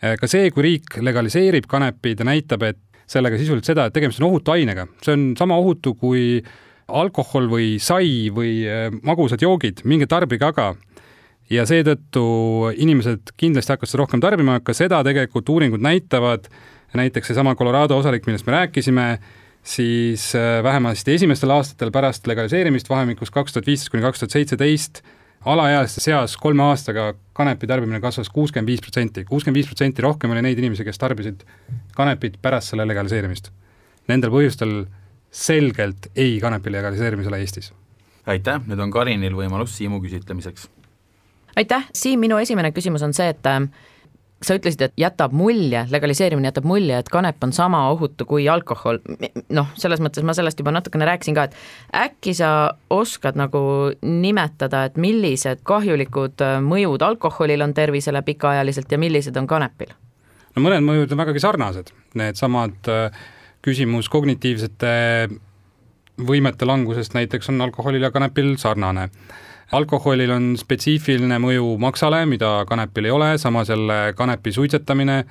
ka 0.00 0.26
see, 0.26 0.50
kui 0.50 0.62
riik 0.62 0.96
legaliseerib 0.98 1.68
kanepi, 1.70 2.16
ta 2.18 2.24
näitab, 2.24 2.62
et 2.66 2.78
sellega 3.06 3.38
sisuliselt 3.38 3.68
seda, 3.68 3.86
et 3.86 3.94
tegemist 3.94 4.20
on 4.22 4.30
ohutu 4.30 4.54
ainega, 4.54 4.86
see 5.04 5.14
on 5.14 5.26
sama 5.38 5.58
ohutu 5.60 5.94
kui 5.98 6.42
alkohol 6.92 7.48
või 7.50 7.68
sai 7.82 8.30
või 8.34 8.62
äh, 8.66 8.88
magusad 9.06 9.42
joogid, 9.42 9.84
minge 9.88 10.08
tarbige 10.10 10.48
aga. 10.48 10.72
ja 11.52 11.66
seetõttu 11.68 12.72
inimesed 12.80 13.34
kindlasti 13.36 13.74
hakkavad 13.74 13.90
seda 13.90 14.00
rohkem 14.00 14.20
tarbima, 14.24 14.60
ka 14.64 14.72
seda 14.72 15.02
tegelikult 15.04 15.48
uuringud 15.52 15.82
näitavad, 15.84 16.48
näiteks 16.96 17.28
seesama 17.28 17.54
Colorado 17.56 17.98
osariik, 17.98 18.26
millest 18.26 18.46
me 18.46 18.52
rääkisime, 18.56 19.06
siis 19.62 20.34
äh, 20.34 20.62
vähemasti 20.62 21.14
esimestel 21.14 21.50
aastatel 21.50 21.90
pärast 21.94 22.26
legaliseerimist 22.26 22.88
vahemikus 22.90 23.30
kaks 23.30 23.52
tuhat 23.52 23.66
viisteist 23.66 23.90
kuni 23.90 24.02
kaks 24.02 24.22
tuhat 24.22 24.34
seitseteist 24.34 25.02
alaealiste 25.44 26.00
seas 26.00 26.36
kolme 26.36 26.62
aastaga 26.62 27.12
kanepi 27.32 27.66
tarbimine 27.66 28.00
kasvas 28.00 28.30
kuuskümmend 28.30 28.70
viis 28.70 28.82
protsenti, 28.82 29.24
kuuskümmend 29.24 29.58
viis 29.58 29.70
protsenti 29.70 30.02
rohkem 30.02 30.30
oli 30.30 30.42
neid 30.42 30.58
inimesi, 30.58 30.84
kes 30.86 30.98
tarbisid 30.98 31.42
kanepit 31.96 32.38
pärast 32.42 32.72
selle 32.72 32.86
legaliseerimist. 32.88 33.50
Nendel 34.10 34.32
põhjustel 34.34 34.84
selgelt 35.30 36.10
ei 36.16 36.38
kanepi 36.40 36.72
legaliseerimisele 36.72 37.40
Eestis. 37.42 37.72
aitäh, 38.26 38.60
nüüd 38.66 38.78
on 38.78 38.90
Karinil 38.90 39.34
võimalus 39.34 39.76
Siimu 39.76 40.00
küsitlemiseks. 40.02 40.68
aitäh, 41.56 41.88
Siim, 41.92 42.20
minu 42.20 42.38
esimene 42.38 42.70
küsimus 42.72 43.02
on 43.02 43.14
see, 43.14 43.28
et 43.28 43.46
äh, 43.46 43.62
sa 44.42 44.56
ütlesid, 44.58 44.82
et 44.86 44.94
jätab 44.98 45.34
mulje, 45.36 45.84
legaliseerimine 45.90 46.50
jätab 46.50 46.66
mulje, 46.68 46.98
et 46.98 47.10
kanep 47.12 47.42
on 47.44 47.52
sama 47.54 47.84
ohutu 47.92 48.26
kui 48.28 48.48
alkohol. 48.48 48.98
noh, 49.48 49.68
selles 49.78 50.02
mõttes 50.02 50.26
ma 50.26 50.34
sellest 50.34 50.58
juba 50.60 50.74
natukene 50.74 51.06
rääkisin 51.08 51.36
ka, 51.36 51.48
et 51.48 51.56
äkki 52.04 52.34
sa 52.36 52.72
oskad 52.90 53.38
nagu 53.38 53.92
nimetada, 54.02 54.84
et 54.88 54.96
millised 54.96 55.62
kahjulikud 55.68 56.42
äh, 56.42 56.58
mõjud 56.64 57.04
alkoholil 57.06 57.62
on 57.62 57.74
tervisele 57.74 58.22
pikaajaliselt 58.22 58.92
ja 58.92 58.98
millised 58.98 59.36
on 59.36 59.46
kanepil? 59.46 59.94
no 60.56 60.64
mõned 60.64 60.84
mõjud 60.84 61.14
on 61.14 61.22
vägagi 61.24 61.40
sarnased, 61.42 61.94
needsamad 62.18 62.92
äh, 62.92 63.22
küsimus 63.62 64.10
kognitiivsete 64.12 64.92
võimete 66.26 66.66
langusest 66.68 67.14
näiteks 67.16 67.48
on 67.52 67.60
alkoholil 67.64 68.02
ja 68.02 68.10
kanepil 68.12 68.56
sarnane 68.60 69.08
alkoholil 69.72 70.30
on 70.34 70.52
spetsiifiline 70.60 71.38
mõju 71.42 71.74
maksale, 71.80 72.22
mida 72.28 72.60
kanepil 72.68 73.08
ei 73.08 73.14
ole, 73.14 73.32
samas 73.40 73.72
jälle 73.72 74.12
kanepi 74.16 74.52
suitsetamine 74.52 75.22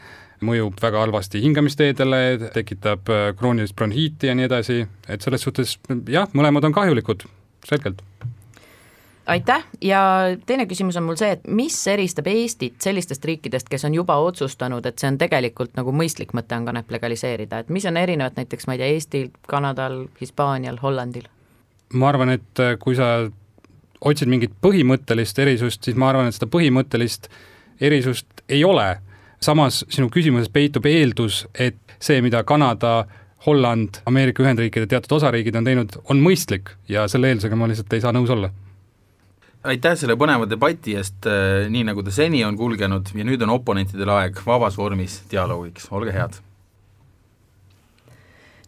mõjub 0.42 0.78
väga 0.82 1.04
halvasti 1.04 1.42
hingamisteedele, 1.44 2.52
tekitab 2.54 3.10
äh, 3.14 3.28
kroonilist 3.38 3.76
bronhiiti 3.78 4.32
ja 4.32 4.36
nii 4.38 4.48
edasi, 4.50 4.82
et 5.08 5.22
selles 5.22 5.46
suhtes 5.46 5.78
jah, 6.10 6.30
mõlemad 6.34 6.66
on 6.66 6.74
kahjulikud, 6.74 7.28
selgelt. 7.68 8.02
Aitäh! 9.30 9.62
Ja 9.86 10.02
teine 10.50 10.66
küsimus 10.66 10.98
on 10.98 11.06
mul 11.06 11.20
see, 11.20 11.36
et 11.38 11.44
mis 11.46 11.76
eristab 11.88 12.26
Eestit 12.28 12.82
sellistest 12.82 13.26
riikidest, 13.30 13.70
kes 13.70 13.86
on 13.86 13.94
juba 13.94 14.18
otsustanud, 14.20 14.86
et 14.90 14.98
see 15.00 15.12
on 15.12 15.20
tegelikult 15.22 15.78
nagu 15.78 15.94
mõistlik 15.94 16.34
mõte 16.34 16.58
on 16.58 16.66
kanep 16.66 16.90
legaliseerida, 16.92 17.62
et 17.62 17.70
mis 17.70 17.86
on 17.86 18.02
erinevat 18.02 18.42
näiteks, 18.42 18.66
ma 18.68 18.76
ei 18.76 18.82
tea, 18.82 18.90
Eestil, 18.98 19.30
Kanadal, 19.48 20.08
Hispaanial, 20.22 20.82
Hollandil? 20.82 21.30
ma 21.94 22.08
arvan, 22.10 22.34
et 22.34 22.60
äh, 22.64 22.78
kui 22.80 22.96
sa 22.96 23.28
otsid 24.02 24.30
mingit 24.32 24.54
põhimõttelist 24.64 25.40
erisust, 25.40 25.84
siis 25.86 25.98
ma 25.98 26.10
arvan, 26.10 26.30
et 26.30 26.38
seda 26.38 26.50
põhimõttelist 26.52 27.30
erisust 27.82 28.46
ei 28.50 28.64
ole. 28.66 28.98
samas 29.42 29.80
sinu 29.90 30.10
küsimuses 30.14 30.52
peitub 30.54 30.86
eeldus, 30.86 31.48
et 31.58 31.80
see, 32.00 32.22
mida 32.22 32.44
Kanada, 32.44 33.08
Holland, 33.46 34.04
Ameerika 34.06 34.44
Ühendriikide 34.44 34.86
teatud 34.88 35.16
osariigid 35.18 35.56
on 35.56 35.66
teinud, 35.66 35.96
on 36.10 36.22
mõistlik 36.22 36.76
ja 36.88 37.08
selle 37.10 37.32
eeldusega 37.32 37.58
ma 37.58 37.70
lihtsalt 37.72 37.94
ei 37.94 38.04
saa 38.04 38.14
nõus 38.14 38.30
olla 38.30 38.52
aitäh 39.64 39.98
selle 39.98 40.18
põneva 40.18 40.48
debati 40.50 40.96
eest, 40.98 41.26
äh, 41.30 41.68
nii 41.70 41.86
nagu 41.92 42.04
ta 42.06 42.14
seni 42.14 42.44
on 42.46 42.58
kulgenud 42.58 43.12
ja 43.14 43.26
nüüd 43.28 43.42
on 43.46 43.54
oponentidel 43.58 44.10
aeg 44.14 44.42
vabas 44.46 44.78
vormis 44.78 45.22
dialoogiks, 45.32 45.90
olge 45.94 46.16
head. 46.16 46.40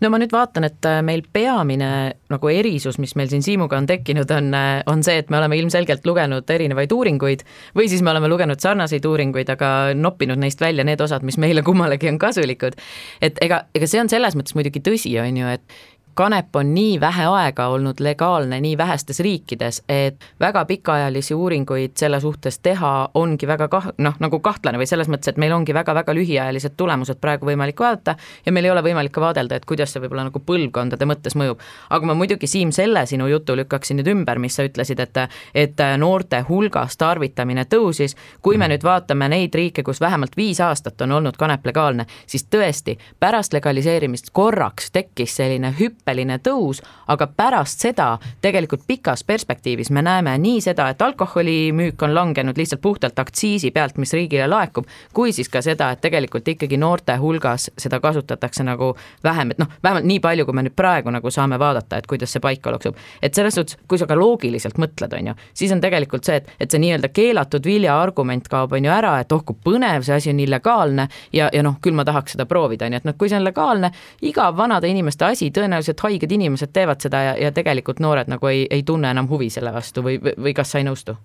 No 0.03 0.11
ma 0.11 0.19
nüüd 0.19 0.33
vaatan, 0.33 0.67
et 0.67 0.87
äh, 0.87 0.99
meil 1.05 1.23
peamine 1.33 1.89
nagu 2.31 2.51
erisus, 2.51 2.97
mis 3.01 3.15
meil 3.19 3.29
siin 3.31 3.43
Siimuga 3.45 3.77
on 3.79 3.87
tekkinud, 3.89 4.29
on, 4.35 4.49
äh, 4.57 4.81
on 4.91 5.03
see, 5.05 5.17
et 5.21 5.31
me 5.33 5.39
oleme 5.39 5.57
ilmselgelt 5.59 6.05
lugenud 6.07 6.49
erinevaid 6.55 6.91
uuringuid 6.91 7.45
või 7.77 7.89
siis 7.91 8.03
me 8.05 8.11
oleme 8.11 8.29
lugenud 8.31 8.61
sarnaseid 8.63 9.05
uuringuid, 9.07 9.49
aga 9.53 9.93
noppinud 9.97 10.41
neist 10.41 10.61
välja 10.63 10.85
need 10.87 11.01
osad, 11.03 11.25
mis 11.27 11.39
meile 11.41 11.63
kummalegi 11.65 12.11
on 12.11 12.19
kasulikud. 12.21 12.77
et 13.21 13.39
ega, 13.41 13.63
ega 13.75 13.89
see 13.89 14.01
on 14.03 14.11
selles 14.11 14.37
mõttes 14.39 14.57
muidugi 14.57 14.83
tõsi, 14.83 15.15
on 15.21 15.39
ju, 15.39 15.55
et 15.57 15.79
kanep 16.13 16.55
on 16.55 16.73
nii 16.73 16.99
vähe 16.99 17.25
aega 17.25 17.67
olnud 17.67 17.99
legaalne 17.99 18.59
nii 18.61 18.77
vähestes 18.77 19.19
riikides, 19.19 19.81
et 19.89 20.25
väga 20.39 20.65
pikaajalisi 20.65 21.33
uuringuid 21.33 21.91
selle 21.97 22.19
suhtes 22.19 22.59
teha 22.59 23.09
ongi 23.13 23.47
väga 23.47 23.67
kah-, 23.67 23.91
noh, 23.97 24.15
nagu 24.19 24.39
kahtlane 24.39 24.77
või 24.77 24.87
selles 24.89 25.09
mõttes, 25.09 25.33
et 25.33 25.41
meil 25.41 25.53
ongi 25.55 25.73
väga-väga 25.73 26.13
lühiajalised 26.13 26.77
tulemused 26.77 27.19
praegu 27.21 27.49
võimalik 27.49 27.79
vaadata 27.79 28.15
ja 28.45 28.51
meil 28.51 28.65
ei 28.65 28.71
ole 28.71 28.83
võimalik 28.85 29.11
ka 29.15 29.21
vaadelda, 29.21 29.55
et 29.55 29.65
kuidas 29.65 29.93
see 29.93 30.03
võib-olla 30.03 30.27
nagu 30.29 30.39
põlvkondade 30.39 31.07
mõttes 31.09 31.37
mõjub. 31.39 31.61
aga 31.89 32.05
ma 32.05 32.13
muidugi, 32.13 32.47
Siim, 32.47 32.71
selle 32.71 33.05
sinu 33.09 33.27
jutu 33.27 33.55
lükkaksin 33.57 33.97
nüüd 33.97 34.11
ümber, 34.13 34.39
mis 34.39 34.55
sa 34.55 34.63
ütlesid, 34.67 34.99
et 34.99 35.17
et 35.53 35.79
noorte 35.97 36.39
hulgas 36.49 36.97
tarvitamine 36.97 37.65
tõusis, 37.69 38.15
kui 38.41 38.57
me 38.57 38.67
nüüd 38.67 38.83
vaatame 38.83 39.29
neid 39.29 39.55
riike, 39.55 39.83
kus 39.83 40.01
vähemalt 40.01 40.37
viis 40.37 40.61
aastat 40.61 41.01
on 41.01 41.11
olnud 41.11 41.37
kanep 41.37 41.65
legaalne, 41.65 42.05
siis 42.27 42.45
tõesti, 42.45 42.97
pärast 43.19 43.53
legaliseerimist 43.53 44.29
korraks 44.33 44.91
tekkis 44.91 45.35
selline 45.35 45.73
hüpp, 45.79 46.02
hüppeline 46.03 46.39
tõus, 46.43 46.81
aga 47.07 47.27
pärast 47.27 47.79
seda 47.79 48.17
tegelikult 48.41 48.83
pikas 48.87 49.23
perspektiivis 49.23 49.91
me 49.91 50.01
näeme 50.01 50.35
nii 50.37 50.61
seda, 50.61 50.89
et 50.89 51.01
alkoholimüük 51.01 52.01
on 52.03 52.13
langenud 52.15 52.57
lihtsalt 52.57 52.81
puhtalt 52.81 53.19
aktsiisi 53.19 53.71
pealt, 53.71 53.97
mis 53.97 54.13
riigile 54.13 54.47
laekub, 54.47 54.85
kui 55.13 55.31
siis 55.33 55.49
ka 55.49 55.61
seda, 55.61 55.91
et 55.91 56.01
tegelikult 56.01 56.47
ikkagi 56.47 56.77
noorte 56.77 57.15
hulgas 57.17 57.69
seda 57.77 57.99
kasutatakse 57.99 58.63
nagu 58.63 58.93
vähem, 59.23 59.51
et 59.51 59.59
noh, 59.59 59.67
vähemalt 59.83 60.05
nii 60.05 60.19
palju, 60.19 60.45
kui 60.45 60.53
me 60.53 60.65
nüüd 60.67 60.75
praegu 60.75 61.11
nagu 61.11 61.31
saame 61.31 61.59
vaadata, 61.59 61.97
et 61.97 62.07
kuidas 62.07 62.31
see 62.33 62.43
paika 62.43 62.71
loksub. 62.71 62.95
et 63.21 63.33
selles 63.33 63.55
suhtes, 63.55 63.77
kui 63.87 63.97
sa 63.97 64.07
ka 64.07 64.15
loogiliselt 64.15 64.77
mõtled, 64.77 65.13
on 65.19 65.31
ju, 65.31 65.35
siis 65.53 65.71
on 65.71 65.81
tegelikult 65.81 66.25
see, 66.25 66.41
et, 66.41 66.51
et 66.59 66.71
see 66.71 66.81
nii-öelda 66.83 67.09
keelatud 67.13 67.65
vilja 67.65 67.95
argument 68.01 68.47
kaob, 68.49 68.73
on 68.73 68.85
ju 68.85 68.91
ära, 68.91 69.19
et 69.21 69.31
oh 69.31 69.43
kui 69.43 69.55
põnev, 69.63 70.03
see 70.03 70.15
asi 70.15 70.33
on 70.33 70.39
illegaalne 70.43 71.07
ja, 71.33 71.49
ja 71.53 71.63
noh, 71.63 71.79
küll 71.81 71.95
ma 71.95 72.05
tahaks 72.05 72.35
seda 72.35 72.45
proovida, 72.49 72.85
on 72.85 72.97
ju, 72.97 73.03
et 73.03 73.07
noh, 73.07 73.17
kui 73.17 73.31
see 73.31 73.39
on 73.39 73.47
legaalne, 73.47 73.91
igav 74.21 74.57
vanade 74.57 74.89
inimeste 74.89 75.25
asi, 75.25 75.51
tõenäoliselt 75.53 75.92
tõeliselt 75.93 76.03
haiged 76.03 76.31
inimesed 76.31 76.73
teevad 76.73 77.01
seda 77.01 77.21
ja, 77.23 77.33
ja 77.37 77.51
tegelikult 77.51 77.99
noored 77.99 78.29
nagu 78.31 78.47
ei, 78.47 78.65
ei 78.69 78.83
tunne 78.83 79.11
enam 79.11 79.27
huvi 79.29 79.49
selle 79.49 79.73
vastu 79.73 80.03
või, 80.03 80.19
või 80.19 80.53
kas 80.53 80.71
sa 80.71 80.79
ei 80.79 80.87
nõustu? 80.87 81.15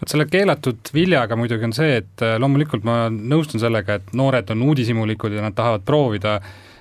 vot 0.00 0.08
selle 0.08 0.26
keelatud 0.26 0.78
viljaga 0.94 1.36
muidugi 1.36 1.64
on 1.64 1.72
see, 1.72 2.00
et 2.02 2.22
äh, 2.22 2.38
loomulikult 2.38 2.84
ma 2.84 3.08
nõustun 3.10 3.60
sellega, 3.60 3.94
et 4.00 4.12
noored 4.12 4.50
on 4.50 4.62
uudishimulikud 4.62 5.32
ja 5.32 5.42
nad 5.42 5.54
tahavad 5.54 5.84
proovida 5.84 6.40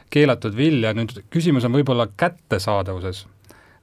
keelatud 0.09 0.55
vilja, 0.55 0.93
nüüd 0.93 1.13
küsimus 1.29 1.65
on 1.65 1.73
võib-olla 1.73 2.07
kättesaadavuses. 2.17 3.27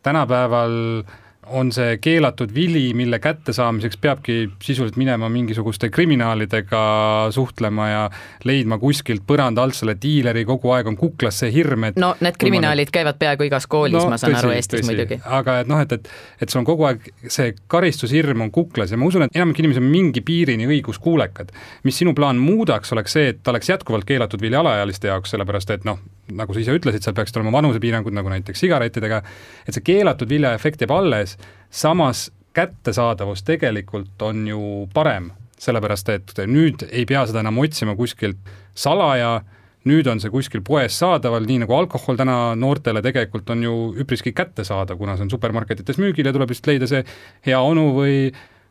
tänapäeval 0.02 1.04
äh, 1.04 1.25
on 1.46 1.70
see 1.72 1.98
keelatud 2.02 2.54
vili, 2.54 2.94
mille 2.94 3.18
kättesaamiseks 3.18 3.96
peabki 4.00 4.36
sisuliselt 4.62 4.96
minema 4.96 5.28
mingisuguste 5.28 5.90
kriminaalidega 5.90 6.82
suhtlema 7.30 7.88
ja 7.88 8.02
leidma 8.44 8.78
kuskilt 8.78 9.22
põranda 9.26 9.62
alt 9.62 9.76
selle 9.78 9.96
diileri, 10.02 10.44
kogu 10.44 10.72
aeg 10.74 10.90
on 10.90 10.96
kuklas 10.96 11.40
see 11.42 11.52
hirm, 11.54 11.86
et 11.90 12.00
no 12.00 12.14
need 12.20 12.38
kriminaalid 12.40 12.90
ma... 12.90 12.96
käivad 12.98 13.20
peaaegu 13.20 13.46
igas 13.48 13.68
koolis 13.70 13.98
no,, 14.00 14.10
ma 14.10 14.18
saan 14.20 14.34
tõsi, 14.34 14.42
aru, 14.42 14.54
Eestis 14.56 14.82
tõsi. 14.82 14.90
muidugi. 14.90 15.20
aga 15.38 15.60
et 15.62 15.70
noh, 15.70 15.82
et, 15.82 15.96
et, 15.98 16.10
et 16.42 16.52
sul 16.52 16.62
on 16.62 16.68
kogu 16.68 16.88
aeg 16.90 17.08
see 17.28 17.54
karistushirm 17.72 18.46
on 18.46 18.52
kuklas 18.54 18.94
ja 18.94 19.00
ma 19.00 19.08
usun, 19.10 19.26
et 19.28 19.38
enamik 19.38 19.62
inimesi 19.62 19.82
on 19.82 19.88
mingi 19.90 20.24
piirini 20.26 20.68
õiguskuulekad. 20.70 21.54
mis 21.86 22.02
sinu 22.02 22.14
plaan 22.14 22.42
muudaks, 22.42 22.92
oleks 22.96 23.18
see, 23.18 23.30
et 23.34 23.42
ta 23.42 23.54
oleks 23.54 23.70
jätkuvalt 23.70 24.08
keelatud 24.08 24.42
vili 24.42 24.58
alaealiste 24.58 25.12
jaoks, 25.12 25.34
sellepärast 25.34 25.70
et 25.76 25.86
noh, 25.86 26.02
nagu 26.32 26.54
sa 26.54 26.62
ise 26.62 26.74
ütlesid, 26.76 27.04
seal 27.04 27.16
peaksid 27.16 27.38
olema 27.40 27.54
vanusepiirangud, 27.58 28.14
nagu 28.16 28.30
näiteks 28.32 28.64
sigarettidega, 28.64 29.22
et 29.66 29.76
see 29.76 29.84
keelatud 29.86 30.30
viljaefekt 30.30 30.84
jääb 30.84 30.94
alles, 30.96 31.36
samas 31.70 32.30
kättesaadavus 32.56 33.44
tegelikult 33.46 34.22
on 34.24 34.46
ju 34.48 34.62
parem, 34.94 35.30
sellepärast 35.60 36.08
et 36.14 36.40
nüüd 36.48 36.86
ei 36.90 37.04
pea 37.08 37.26
seda 37.28 37.42
enam 37.44 37.60
otsima 37.62 37.96
kuskilt 37.96 38.40
salaja, 38.76 39.38
nüüd 39.86 40.08
on 40.10 40.20
see 40.20 40.32
kuskil 40.32 40.64
poes 40.66 40.96
saadaval, 40.98 41.46
nii 41.46 41.62
nagu 41.62 41.76
alkohol 41.76 42.18
täna 42.18 42.56
noortele 42.58 43.02
tegelikult 43.04 43.50
on 43.54 43.62
ju 43.62 43.76
üpriski 44.02 44.34
kättesaadav, 44.36 44.98
kuna 44.98 45.14
see 45.16 45.28
on 45.28 45.32
supermarketites 45.32 46.00
müügil 46.02 46.26
ja 46.26 46.34
tuleb 46.34 46.50
lihtsalt 46.50 46.72
leida 46.72 46.90
see 46.90 47.04
hea 47.46 47.60
onu 47.62 47.92
või 47.94 48.16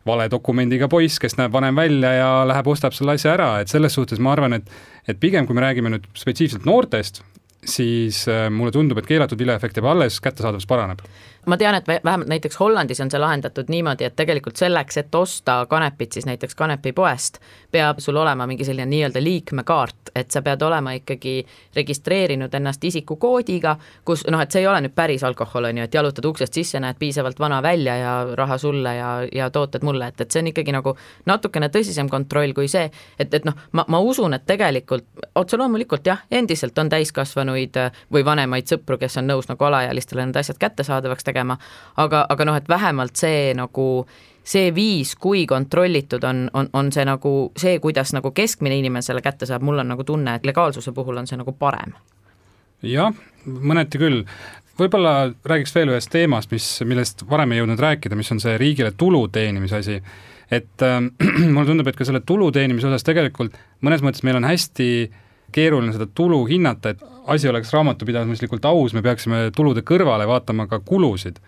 valedokumendiga 0.06 0.90
poiss, 0.92 1.18
kes 1.22 1.38
näeb 1.40 1.54
vanem 1.56 1.78
välja 1.78 2.12
ja 2.14 2.28
läheb, 2.48 2.68
ostab 2.70 2.94
selle 2.94 3.16
asja 3.16 3.34
ära, 3.34 3.50
et 3.62 3.72
selles 3.72 3.96
suhtes 3.98 4.22
ma 4.22 4.36
arvan, 4.36 4.60
et 4.60 4.70
et 5.08 5.20
pigem, 5.22 5.46
kui 5.46 5.54
me 5.54 5.62
räägime 5.62 5.92
nüüd 5.94 6.06
spetsiifiliselt 6.18 6.66
noortest, 6.66 7.22
siis 7.66 8.26
äh, 8.32 8.48
mulle 8.54 8.74
tundub, 8.76 9.00
et 9.02 9.10
keelatud 9.10 9.40
vileefekt 9.40 9.80
jääb 9.80 9.90
alles, 9.90 10.20
kättesaadavus 10.24 10.68
paraneb 10.70 11.02
ma 11.46 11.58
tean, 11.58 11.76
et 11.76 11.88
vähemalt 11.88 12.30
näiteks 12.30 12.60
Hollandis 12.60 13.02
on 13.02 13.12
see 13.12 13.20
lahendatud 13.20 13.70
niimoodi, 13.70 14.06
et 14.08 14.16
tegelikult 14.16 14.56
selleks, 14.60 14.98
et 14.98 15.16
osta 15.16 15.66
kanepit 15.70 16.12
siis 16.12 16.26
näiteks 16.26 16.56
kanepipoest, 16.56 17.40
peab 17.72 18.00
sul 18.00 18.16
olema 18.16 18.48
mingi 18.48 18.66
selline 18.66 18.86
nii-öelda 18.90 19.24
liikmekaart, 19.24 20.12
et 20.16 20.32
sa 20.32 20.42
pead 20.42 20.62
olema 20.62 20.96
ikkagi 20.96 21.46
registreerinud 21.76 22.54
ennast 22.54 22.84
isikukoodiga, 22.84 23.76
kus 24.06 24.26
noh, 24.32 24.42
et 24.42 24.52
see 24.52 24.64
ei 24.64 24.68
ole 24.68 24.82
nüüd 24.86 24.96
päris 24.96 25.24
alkohol, 25.24 25.70
on 25.70 25.82
ju, 25.82 25.88
et 25.88 25.94
jalutad 25.94 26.26
uksest 26.26 26.54
sisse, 26.54 26.80
näed 26.80 27.00
piisavalt 27.00 27.40
vana 27.40 27.62
välja 27.64 27.98
ja 27.98 28.14
raha 28.36 28.58
sulle 28.58 28.96
ja, 28.96 29.12
ja 29.32 29.50
tooted 29.50 29.84
mulle, 29.84 30.08
et, 30.08 30.22
et 30.22 30.32
see 30.32 30.44
on 30.44 30.52
ikkagi 30.54 30.76
nagu 30.76 30.96
natukene 31.26 31.70
tõsisem 31.74 32.10
kontroll 32.10 32.54
kui 32.56 32.70
see, 32.72 32.90
et, 33.20 33.34
et 33.34 33.46
noh, 33.46 33.58
ma, 33.72 33.86
ma 33.88 34.00
usun, 34.00 34.34
et 34.38 34.46
tegelikult 34.48 35.06
otse 35.36 35.58
loomulikult 35.60 36.08
jah, 36.08 36.24
endiselt 36.32 36.78
on 36.80 36.90
täiskasvanuid 36.90 37.80
või 38.14 38.26
vanemaid 38.26 38.70
sõpru, 38.72 38.98
kes 39.02 39.20
on 39.22 39.30
nõus 39.30 39.50
nagu 39.52 39.68
alaealistele 39.68 40.26
need 40.26 40.40
asjad 40.40 40.60
kättesaadavaks 40.62 41.24
tegema, 41.24 41.35
tegema, 41.36 41.60
aga, 42.02 42.26
aga 42.30 42.48
noh, 42.48 42.56
et 42.56 42.72
vähemalt 42.72 43.20
see 43.20 43.52
nagu 43.58 43.90
see 44.46 44.70
viis, 44.76 45.16
kui 45.18 45.46
kontrollitud 45.50 46.24
on, 46.24 46.46
on, 46.54 46.70
on 46.74 46.92
see 46.94 47.06
nagu 47.08 47.32
see, 47.58 47.80
kuidas 47.82 48.14
nagu 48.14 48.32
keskmine 48.36 48.78
inimene 48.78 49.02
selle 49.06 49.24
kätte 49.26 49.48
saab, 49.50 49.66
mul 49.66 49.82
on 49.82 49.90
nagu 49.96 50.06
tunne, 50.06 50.38
et 50.38 50.46
legaalsuse 50.46 50.94
puhul 50.94 51.18
on 51.18 51.28
see 51.30 51.40
nagu 51.40 51.56
parem. 51.58 51.96
jah, 52.86 53.10
mõneti 53.46 53.98
küll, 54.02 54.22
võib-olla 54.80 55.32
räägiks 55.50 55.74
veel 55.76 55.96
ühest 55.96 56.14
teemast, 56.14 56.54
mis, 56.54 56.68
millest 56.86 57.26
varem 57.30 57.56
ei 57.56 57.64
jõudnud 57.64 57.82
rääkida, 57.82 58.18
mis 58.20 58.32
on 58.36 58.42
see 58.44 58.58
riigile 58.62 58.94
tulu 58.98 59.26
teenimise 59.34 59.82
asi. 59.82 60.02
et 60.52 60.86
äh, 60.86 61.02
mulle 61.54 61.66
tundub, 61.72 61.90
et 61.90 61.98
ka 61.98 62.06
selle 62.06 62.22
tulu 62.22 62.52
teenimise 62.54 62.92
osas 62.92 63.08
tegelikult 63.08 63.58
mõnes 63.82 64.06
mõttes 64.06 64.24
meil 64.24 64.38
on 64.38 64.46
hästi 64.46 64.90
keeruline 65.56 65.94
seda 65.96 66.08
tulu 66.12 66.44
hinnata, 66.50 66.94
et 66.94 67.04
asi 67.32 67.50
oleks 67.50 67.74
raamatupidamislikult 67.74 68.66
aus, 68.70 68.96
me 68.96 69.04
peaksime 69.06 69.50
tulude 69.56 69.86
kõrvale 69.86 70.28
vaatama 70.30 70.68
ka 70.72 70.82
kulusid. 70.86 71.40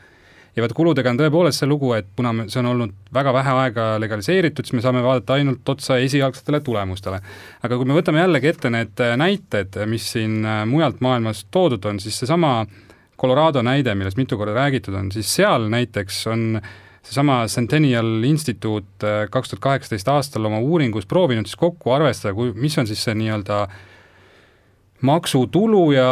ja 0.58 0.64
vot 0.66 0.74
kuludega 0.74 1.12
on 1.14 1.20
tõepoolest 1.20 1.62
see 1.62 1.68
lugu, 1.70 1.92
et 1.94 2.08
kuna 2.18 2.32
see 2.50 2.58
on 2.64 2.72
olnud 2.72 2.94
väga 3.14 3.34
vähe 3.36 3.52
aega 3.62 3.84
legaliseeritud, 4.02 4.66
siis 4.66 4.74
me 4.74 4.82
saame 4.82 5.04
vaadata 5.06 5.36
ainult 5.36 5.70
otsa 5.70 6.00
esialgsetele 6.02 6.60
tulemustele. 6.66 7.20
aga 7.64 7.78
kui 7.78 7.86
me 7.86 7.98
võtame 8.00 8.24
jällegi 8.24 8.54
ette 8.54 8.72
need 8.74 9.06
näited, 9.22 9.78
mis 9.86 10.12
siin 10.16 10.42
mujalt 10.66 11.02
maailmast 11.02 11.48
toodud 11.52 11.86
on, 11.86 12.00
siis 12.00 12.20
seesama 12.20 12.66
Colorado 13.22 13.62
näide, 13.66 13.96
millest 13.96 14.18
mitu 14.18 14.38
korda 14.38 14.54
räägitud 14.54 14.96
on, 14.96 15.12
siis 15.12 15.30
seal 15.36 15.70
näiteks 15.74 16.26
on 16.28 16.62
seesama 17.08 17.46
Centennial 17.48 18.24
Instituut 18.24 19.06
kaks 19.32 19.50
tuhat 19.50 19.64
kaheksateist 19.64 20.10
aastal 20.12 20.46
oma 20.50 20.60
uuringus 20.60 21.06
proovinud 21.06 21.48
siis 21.48 21.60
kokku 21.60 21.94
arvestada, 21.96 22.34
kui, 22.36 22.52
mis 22.54 22.78
on 22.78 22.90
siis 22.90 23.04
see 23.08 23.16
nii-öelda 23.18 23.62
maksutulu 25.02 25.92
ja 25.92 26.10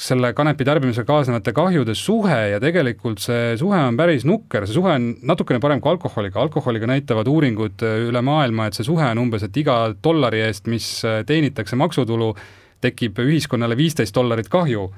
selle 0.00 0.32
kanepi 0.36 0.64
tarbimisega 0.64 1.04
kaasnevate 1.08 1.52
kahjude 1.52 1.94
suhe 1.98 2.38
ja 2.54 2.60
tegelikult 2.62 3.20
see 3.20 3.56
suhe 3.60 3.76
on 3.84 3.98
päris 3.98 4.24
nukker, 4.28 4.64
see 4.66 4.76
suhe 4.76 4.94
on 4.96 5.10
natukene 5.28 5.60
parem 5.60 5.82
kui 5.82 5.92
alkoholiga, 5.92 6.40
alkoholiga 6.40 6.88
näitavad 6.88 7.28
uuringud 7.28 7.84
äh, 7.84 7.98
üle 8.08 8.22
maailma, 8.24 8.68
et 8.68 8.78
see 8.78 8.86
suhe 8.86 9.04
on 9.04 9.20
umbes, 9.26 9.44
et 9.44 9.60
iga 9.60 9.76
dollari 10.02 10.40
eest, 10.46 10.70
mis 10.72 10.88
äh, 11.04 11.20
teenitakse 11.28 11.76
maksutulu, 11.80 12.32
tekib 12.80 13.20
ühiskonnale 13.20 13.76
viisteist 13.76 14.16
dollarit 14.16 14.48
kahju. 14.48 14.88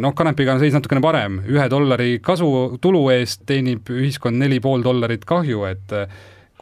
noh, 0.00 0.12
kanepiga 0.16 0.54
on 0.54 0.60
seis 0.60 0.74
natukene 0.76 1.00
parem, 1.04 1.42
ühe 1.48 1.68
dollari 1.68 2.18
kasu, 2.24 2.78
tulu 2.80 3.06
eest 3.12 3.44
teenib 3.48 3.88
ühiskond 3.92 4.36
neli 4.40 4.60
pool 4.64 4.84
dollarit 4.84 5.24
kahju, 5.28 5.64
et 5.68 5.94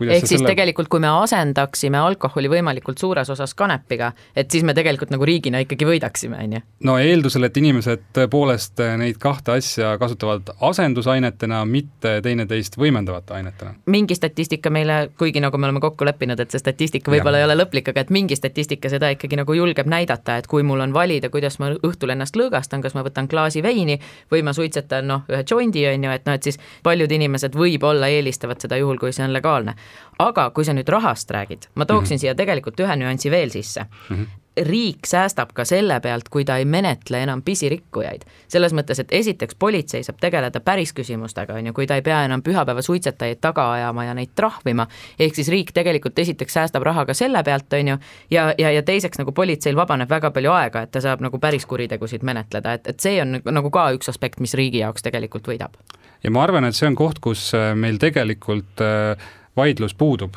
ehk 0.04 0.26
siis 0.26 0.40
selle... 0.40 0.50
tegelikult, 0.52 0.88
kui 0.92 1.00
me 1.00 1.08
asendaksime 1.08 1.98
alkoholi 1.98 2.50
võimalikult 2.52 3.00
suures 3.00 3.30
osas 3.32 3.54
kanepiga, 3.56 4.12
et 4.36 4.50
siis 4.50 4.64
me 4.66 4.74
tegelikult 4.76 5.12
nagu 5.14 5.24
riigina 5.24 5.62
ikkagi 5.64 5.88
võidaksime, 5.88 6.40
on 6.44 6.56
ju? 6.58 6.62
no 6.88 6.96
eeldusel, 7.00 7.48
et 7.48 7.56
inimesed 7.56 8.04
tõepoolest 8.16 8.82
neid 9.00 9.18
kahte 9.22 9.56
asja 9.56 9.94
kasutavad 10.00 10.52
asendusainetena, 10.68 11.62
mitte 11.68 12.18
teineteist 12.22 12.76
võimendavate 12.80 13.36
ainetena. 13.38 13.74
mingi 13.86 14.18
statistika 14.18 14.70
meile, 14.70 14.98
kuigi 15.18 15.40
nagu 15.40 15.58
me 15.58 15.70
oleme 15.70 15.80
kokku 15.84 16.08
leppinud, 16.08 16.40
et 16.40 16.52
see 16.52 16.62
statistika 16.62 17.10
võib-olla 17.12 17.40
ei 17.40 17.48
ole 17.48 17.58
lõplik, 17.58 17.90
aga 17.92 18.04
et 18.04 18.12
mingi 18.14 18.36
statistika 18.36 18.92
seda 18.92 19.10
ikkagi 19.16 19.40
nagu 19.40 19.56
julgeb 19.56 19.88
näidata, 19.88 20.36
et 20.36 20.50
kui 20.50 20.66
mul 20.66 20.84
on 20.84 20.94
valida, 20.96 21.30
kuidas 21.32 21.58
ma 21.62 21.72
õhtul 21.76 22.12
ennast 22.14 22.36
lõõgastan, 22.36 22.84
kas 22.84 22.96
ma 22.96 23.04
võtan 23.06 23.28
klaasi 23.30 23.62
veini 23.64 23.98
või 24.32 24.44
ma 24.46 24.52
suitsetan 24.56 25.08
noh, 25.08 25.24
ühe 25.30 25.44
jondi, 25.50 25.86
on 25.88 26.04
ju, 26.04 26.12
et 26.12 26.28
noh, 26.28 26.36
et 26.36 26.42
siis 26.42 26.60
paljud 26.84 27.12
inimesed 27.12 27.56
võib-olla 27.56 28.10
eelistavad 28.12 28.60
seda 28.60 28.78
juhul, 28.80 28.98
kui 29.00 29.14
see 29.16 29.24
on 29.24 29.32
legaalne 29.32 29.76
aga 30.18 30.50
kui 30.50 30.64
sa 30.64 30.72
nüüd 30.72 30.88
rahast 30.88 31.30
räägid, 31.30 31.70
ma 31.74 31.84
tooksin 31.86 32.14
mm 32.14 32.16
-hmm. 32.16 32.20
siia 32.20 32.34
tegelikult 32.34 32.80
ühe 32.80 32.96
nüansi 32.96 33.30
veel 33.30 33.50
sisse 33.50 33.86
mm. 34.10 34.16
-hmm 34.16 34.46
riik 34.62 35.06
säästab 35.06 35.50
ka 35.54 35.64
selle 35.64 36.00
pealt, 36.00 36.28
kui 36.28 36.44
ta 36.44 36.56
ei 36.56 36.64
menetle 36.64 37.20
enam 37.22 37.42
pisirikkujaid. 37.42 38.22
selles 38.48 38.72
mõttes, 38.72 39.00
et 39.00 39.12
esiteks 39.12 39.54
politsei 39.58 40.02
saab 40.02 40.16
tegeleda 40.20 40.60
päris 40.60 40.92
küsimustega, 40.96 41.54
on 41.54 41.66
ju, 41.66 41.72
kui 41.72 41.86
ta 41.86 41.94
ei 41.94 42.02
pea 42.02 42.22
enam 42.24 42.42
pühapäevasuitsetajaid 42.42 43.40
taga 43.40 43.72
ajama 43.72 44.04
ja 44.04 44.14
neid 44.14 44.32
trahvima, 44.34 44.86
ehk 45.18 45.34
siis 45.34 45.48
riik 45.48 45.72
tegelikult 45.72 46.18
esiteks 46.18 46.52
säästab 46.52 46.82
raha 46.82 47.04
ka 47.06 47.14
selle 47.14 47.42
pealt, 47.44 47.72
on 47.72 47.88
ju, 47.88 47.98
ja, 48.30 48.54
ja, 48.58 48.70
ja 48.70 48.82
teiseks 48.82 49.18
nagu 49.18 49.32
politseil 49.32 49.76
vabaneb 49.76 50.10
väga 50.10 50.30
palju 50.30 50.52
aega, 50.52 50.82
et 50.82 50.90
ta 50.90 51.00
saab 51.04 51.20
nagu 51.20 51.38
päris 51.38 51.66
kuritegusid 51.66 52.22
menetleda, 52.22 52.72
et, 52.72 52.86
et 52.86 53.00
see 53.00 53.20
on 53.22 53.40
nagu 53.44 53.70
ka 53.70 53.90
üks 53.98 54.08
aspekt, 54.08 54.40
mis 54.40 54.54
riigi 54.54 54.80
jaoks 54.80 55.02
tegelikult 55.02 55.48
võidab. 55.52 55.76
ja 56.22 56.30
ma 56.30 56.42
arvan, 56.42 56.64
et 56.64 56.74
see 56.74 56.88
on 56.88 56.96
koht, 56.96 57.20
kus 57.20 57.52
äh, 57.54 57.74
meil 57.74 57.98
tegelikult 58.00 58.80
äh, 58.80 59.28
vaidlus 59.56 59.94
puudub. 59.94 60.34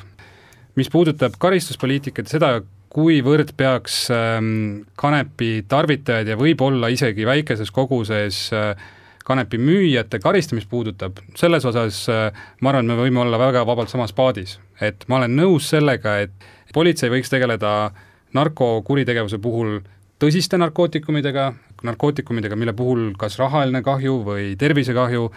mis 0.75 0.89
puudutab 0.89 1.33
karistuspoliitikat 1.39 2.29
ja 2.29 2.31
seda, 2.31 2.49
kuivõrd 2.93 3.51
peaks 3.57 4.07
ähm, 4.13 4.85
kanepi 4.97 5.65
tarvitajaid 5.69 6.31
ja 6.31 6.37
võib-olla 6.39 6.89
isegi 6.89 7.25
väikeses 7.27 7.71
koguses 7.71 8.47
äh, 8.53 8.73
kanepi 9.25 9.59
müüjate 9.61 10.17
karistamist 10.23 10.69
puudutab, 10.69 11.19
selles 11.37 11.65
osas 11.69 12.01
äh, 12.09 12.31
ma 12.61 12.71
arvan, 12.71 12.87
et 12.87 12.95
me 12.95 12.97
võime 13.03 13.21
olla 13.25 13.37
väga 13.41 13.65
vabalt 13.67 13.91
samas 13.91 14.13
paadis. 14.15 14.57
et 14.81 15.05
ma 15.07 15.19
olen 15.19 15.35
nõus 15.37 15.69
sellega, 15.69 16.17
et 16.23 16.49
politsei 16.73 17.11
võiks 17.13 17.29
tegeleda 17.29 17.91
narkokuritegevuse 18.33 19.37
puhul 19.41 19.79
tõsiste 20.19 20.57
narkootikumidega, 20.57 21.51
narkootikumidega, 21.83 22.57
mille 22.59 22.73
puhul 22.73 23.11
kas 23.19 23.37
rahaline 23.39 23.81
kahju 23.85 24.19
või 24.25 24.55
tervisekahju 24.59 25.29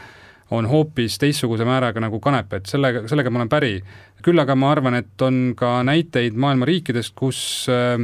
on 0.52 0.68
hoopis 0.68 1.18
teistsuguse 1.20 1.64
määraga 1.64 2.00
nagu 2.02 2.20
kanep, 2.22 2.58
et 2.58 2.70
sellega, 2.70 3.06
sellega 3.10 3.30
ma 3.32 3.42
olen 3.42 3.52
päri. 3.52 3.76
küll 4.22 4.38
aga 4.38 4.54
ma 4.54 4.70
arvan, 4.70 4.94
et 4.94 5.22
on 5.22 5.54
ka 5.58 5.80
näiteid 5.82 6.36
maailma 6.38 6.68
riikidest, 6.68 7.14
kus 7.18 7.66
äh, 7.72 7.98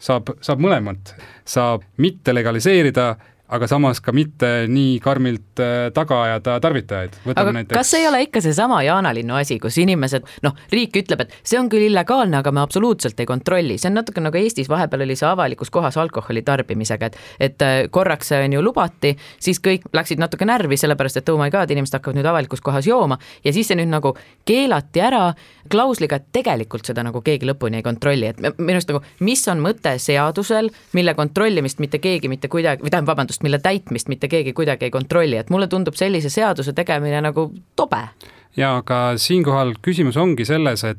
saab, 0.00 0.32
saab 0.40 0.62
mõlemat, 0.62 1.12
saab 1.44 1.84
mitte 2.00 2.34
legaliseerida 2.34 3.10
aga 3.48 3.68
samas 3.70 4.00
ka 4.04 4.12
mitte 4.12 4.50
nii 4.68 4.98
karmilt 5.04 5.62
äh, 5.62 5.88
taga 5.94 6.22
ajada 6.26 6.58
tarvitajaid. 6.60 7.18
aga 7.34 7.52
näiteks... 7.52 7.76
kas 7.78 7.94
ei 7.98 8.08
ole 8.08 8.22
ikka 8.26 8.42
seesama 8.44 8.82
jaanalinnu 8.84 9.38
asi, 9.38 9.58
kus 9.62 9.78
inimesed, 9.82 10.26
noh, 10.44 10.56
riik 10.72 10.96
ütleb, 11.02 11.24
et 11.24 11.36
see 11.42 11.60
on 11.60 11.70
küll 11.72 11.88
illegaalne, 11.88 12.40
aga 12.40 12.52
me 12.52 12.62
absoluutselt 12.64 13.20
ei 13.20 13.28
kontrolli, 13.28 13.78
see 13.80 13.90
on 13.90 13.98
natuke 14.00 14.22
nagu 14.24 14.38
Eestis 14.38 14.68
vahepeal 14.70 15.06
oli 15.06 15.16
see 15.18 15.28
avalikus 15.28 15.72
kohas 15.74 15.96
alkoholi 16.00 16.44
tarbimisega, 16.46 17.10
et 17.10 17.48
et 17.48 17.64
äh, 17.64 17.76
korraks 17.90 18.28
see 18.32 18.42
on 18.44 18.58
ju 18.58 18.62
lubati, 18.64 19.14
siis 19.40 19.60
kõik 19.64 19.88
läksid 19.96 20.20
natuke 20.20 20.46
närvi, 20.48 20.76
sellepärast 20.80 21.22
et 21.22 21.32
oh 21.32 21.40
my 21.40 21.50
god, 21.54 21.70
inimesed 21.72 21.98
hakkavad 21.98 22.18
nüüd 22.18 22.28
avalikus 22.28 22.62
kohas 22.64 22.86
jooma. 22.88 23.18
Ja 23.44 23.52
siis 23.56 23.70
see 23.70 23.78
nüüd 23.78 23.90
nagu 23.90 24.14
keelati 24.48 25.02
ära 25.04 25.22
klausliga, 25.70 26.18
et 26.18 26.28
tegelikult 26.34 26.88
seda 26.88 27.04
nagu 27.06 27.22
keegi 27.24 27.48
lõpuni 27.48 27.80
ei 27.80 27.86
kontrolli, 27.86 28.32
et 28.32 28.40
minu 28.58 28.76
arust 28.76 28.92
nagu 28.92 29.02
mis 29.24 29.44
on 29.50 29.62
mõte 29.64 29.94
seadusel, 30.02 30.70
mille 30.96 31.14
kontrollimist 31.18 31.82
mitte 31.82 32.00
keegi 32.02 32.30
mitte 32.32 32.50
kuidagi, 32.52 32.84
või 32.84 32.92
tähendab, 32.92 33.12
vabandust, 33.14 33.37
seadust, 33.38 33.42
mille 33.42 33.58
täitmist 33.58 34.08
mitte 34.08 34.28
keegi 34.28 34.52
kuidagi 34.52 34.86
ei 34.86 34.90
kontrolli, 34.90 35.36
et 35.36 35.50
mulle 35.50 35.68
tundub 35.68 35.94
sellise 35.94 36.30
seaduse 36.30 36.72
tegemine 36.72 37.20
nagu 37.20 37.52
tobe. 37.76 38.08
ja 38.56 38.78
aga 38.78 39.16
siinkohal 39.16 39.76
küsimus 39.82 40.16
ongi 40.16 40.44
selles, 40.44 40.84
et 40.84 40.98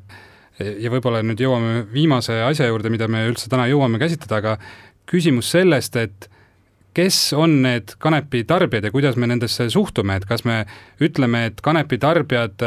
ja 0.59 0.89
võib-olla 0.89 1.21
nüüd 1.23 1.39
jõuame 1.39 1.87
viimase 1.93 2.41
asja 2.43 2.67
juurde, 2.67 2.89
mida 2.89 3.07
me 3.07 3.27
üldse 3.27 3.49
täna 3.49 3.67
jõuame 3.67 3.99
käsitleda, 3.99 4.37
aga 4.37 4.57
küsimus 5.07 5.49
sellest, 5.51 5.95
et 5.95 6.29
kes 6.93 7.33
on 7.33 7.61
need 7.61 7.95
kanepi 7.99 8.43
tarbijad 8.43 8.83
ja 8.83 8.91
kuidas 8.91 9.15
me 9.15 9.27
nendesse 9.27 9.69
suhtume, 9.69 10.15
et 10.15 10.25
kas 10.25 10.43
me 10.43 10.65
ütleme, 11.01 11.45
et 11.47 11.61
kanepi 11.61 11.97
tarbijad, 11.97 12.59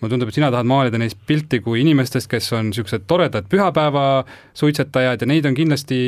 mulle 0.00 0.12
tundub, 0.12 0.28
et 0.28 0.34
sina 0.36 0.50
tahad 0.50 0.66
maalida 0.66 0.98
neist 0.98 1.18
pilti 1.26 1.60
kui 1.60 1.80
inimestest, 1.80 2.28
kes 2.28 2.52
on 2.52 2.70
niisugused 2.70 3.06
toredad 3.06 3.48
pühapäevasuitsetajad 3.48 5.22
ja 5.22 5.28
neid 5.28 5.48
on 5.48 5.56
kindlasti 5.56 6.00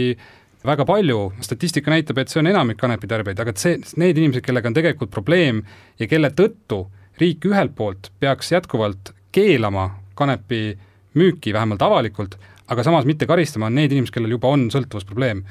väga 0.67 0.87
palju, 0.87 1.33
statistika 1.43 1.91
näitab, 1.93 2.21
et 2.23 2.31
see 2.31 2.41
on 2.43 2.51
enamik 2.51 2.79
kanepitarbijaid, 2.81 3.41
aga 3.43 3.55
see, 3.59 3.81
need 4.01 4.19
inimesed, 4.19 4.45
kellega 4.47 4.71
on 4.71 4.77
tegelikult 4.77 5.11
probleem 5.15 5.63
ja 6.01 6.09
kelle 6.11 6.31
tõttu 6.39 6.85
riik 7.21 7.45
ühelt 7.51 7.75
poolt 7.77 8.11
peaks 8.23 8.53
jätkuvalt 8.55 9.13
keelama 9.35 9.89
kanepi 10.19 10.77
müüki, 11.19 11.53
vähemalt 11.53 11.83
avalikult, 11.83 12.39
aga 12.71 12.85
samas 12.87 13.07
mitte 13.09 13.27
karistama, 13.29 13.69
on 13.69 13.77
need 13.77 13.93
inimesed, 13.93 14.15
kellel 14.15 14.37
juba 14.37 14.53
on 14.55 14.69
sõltuvusprobleem. 14.73 15.43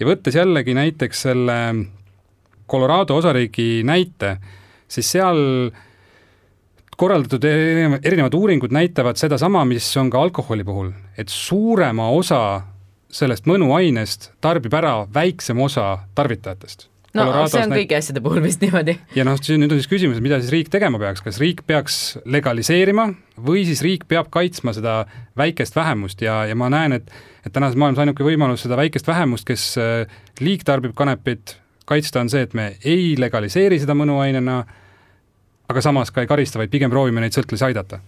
ja 0.00 0.06
võttes 0.06 0.34
jällegi 0.34 0.74
näiteks 0.74 1.26
selle 1.28 1.58
Colorado 2.70 3.16
osariigi 3.20 3.84
näite, 3.84 4.38
siis 4.88 5.10
seal 5.12 5.70
korraldatud 6.96 7.44
erinevad 7.44 8.34
uuringud 8.34 8.72
näitavad 8.72 9.18
sedasama, 9.18 9.64
mis 9.68 9.86
on 10.00 10.10
ka 10.10 10.22
alkoholi 10.22 10.64
puhul, 10.64 10.92
et 11.18 11.28
suurema 11.28 12.08
osa 12.14 12.62
sellest 13.14 13.46
mõnuainest 13.48 14.32
tarbib 14.44 14.74
ära 14.74 15.04
väiksem 15.14 15.60
osa 15.62 15.86
tarvitajatest. 16.18 16.88
no 17.14 17.22
Colorados 17.22 17.52
see 17.54 17.62
on 17.62 17.70
näit... 17.70 17.82
kõigi 17.82 17.98
asjade 17.98 18.22
puhul 18.24 18.42
vist 18.44 18.64
niimoodi. 18.64 18.96
ja 19.14 19.26
noh, 19.26 19.38
nüüd 19.38 19.74
on 19.74 19.80
siis 19.80 19.90
küsimus, 19.90 20.22
mida 20.24 20.40
siis 20.42 20.52
riik 20.54 20.70
tegema 20.72 20.98
peaks, 21.02 21.22
kas 21.24 21.38
riik 21.42 21.62
peaks 21.66 22.00
legaliseerima 22.26 23.08
või 23.46 23.64
siis 23.68 23.84
riik 23.86 24.08
peab 24.10 24.32
kaitsma 24.34 24.74
seda 24.76 25.04
väikest 25.38 25.76
vähemust 25.78 26.24
ja, 26.24 26.42
ja 26.50 26.58
ma 26.58 26.70
näen, 26.72 26.98
et 27.00 27.14
et 27.44 27.52
tänases 27.52 27.76
maailmas 27.76 28.00
ainuke 28.00 28.24
võimalus 28.24 28.62
seda 28.64 28.78
väikest 28.80 29.06
vähemust, 29.06 29.44
kes 29.44 29.74
äh, 29.76 30.20
liigtarbib 30.40 30.94
kanepit, 30.96 31.58
kaitsta 31.84 32.22
on 32.22 32.32
see, 32.32 32.40
et 32.46 32.54
me 32.56 32.70
ei 32.80 33.12
legaliseeri 33.20 33.76
seda 33.82 33.92
mõnuainena, 33.98 34.62
aga 35.68 35.82
samas 35.84 36.08
ka 36.08 36.24
ei 36.24 36.30
karista, 36.30 36.56
vaid 36.56 36.72
pigem 36.72 36.92
proovime 36.92 37.20
neid 37.20 37.36
sõltlasi 37.36 37.68
aidata 37.68 38.00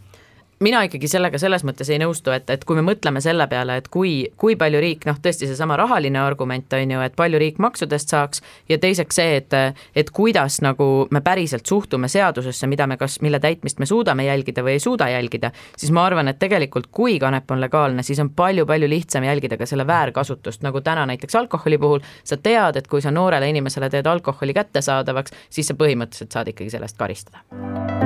mina 0.60 0.80
ikkagi 0.86 1.08
sellega 1.10 1.38
selles 1.40 1.64
mõttes 1.66 1.88
ei 1.92 1.98
nõustu, 2.00 2.32
et, 2.32 2.48
et 2.50 2.64
kui 2.64 2.78
me 2.78 2.84
mõtleme 2.86 3.20
selle 3.24 3.46
peale, 3.50 3.76
et 3.80 3.88
kui, 3.92 4.12
kui 4.40 4.56
palju 4.56 4.80
riik, 4.80 5.04
noh, 5.08 5.18
tõesti 5.22 5.48
seesama 5.48 5.76
rahaline 5.76 6.20
argument 6.22 6.72
on 6.78 6.94
ju, 6.94 7.02
et 7.04 7.16
palju 7.18 7.40
riik 7.40 7.60
maksudest 7.62 8.12
saaks 8.12 8.42
ja 8.70 8.78
teiseks 8.80 9.20
see, 9.20 9.36
et, 9.42 9.56
et 9.96 10.12
kuidas 10.16 10.60
nagu 10.64 11.06
me 11.12 11.20
päriselt 11.24 11.66
suhtume 11.68 12.08
seadusesse, 12.08 12.68
mida 12.70 12.86
me 12.88 12.96
kas, 13.00 13.18
mille 13.24 13.40
täitmist 13.42 13.82
me 13.82 13.88
suudame 13.88 14.26
jälgida 14.28 14.64
või 14.64 14.78
ei 14.78 14.82
suuda 14.82 15.10
jälgida, 15.12 15.52
siis 15.76 15.92
ma 15.92 16.06
arvan, 16.08 16.32
et 16.32 16.40
tegelikult 16.40 16.88
kui 16.90 17.18
kanep 17.20 17.52
on 17.52 17.60
legaalne, 17.60 18.06
siis 18.06 18.20
on 18.24 18.32
palju-palju 18.36 18.88
lihtsam 18.88 19.28
jälgida 19.28 19.60
ka 19.60 19.68
selle 19.68 19.86
väärkasutust, 19.86 20.64
nagu 20.64 20.80
täna 20.80 21.06
näiteks 21.12 21.36
alkoholi 21.36 21.78
puhul, 21.78 22.04
sa 22.24 22.40
tead, 22.40 22.80
et 22.80 22.88
kui 22.88 23.04
sa 23.04 23.12
noorele 23.12 23.52
inimesele 23.52 23.90
teed 23.92 24.08
alkoholi 24.08 24.56
kättesaadavaks, 24.56 25.36
siis 25.50 25.68
sa 25.68 25.76
põhimõtteliselt 25.76 26.32
saad 26.32 26.54
ikkagi 26.54 26.72
selle 26.72 26.88
eest 26.88 27.00
karistada 27.00 28.05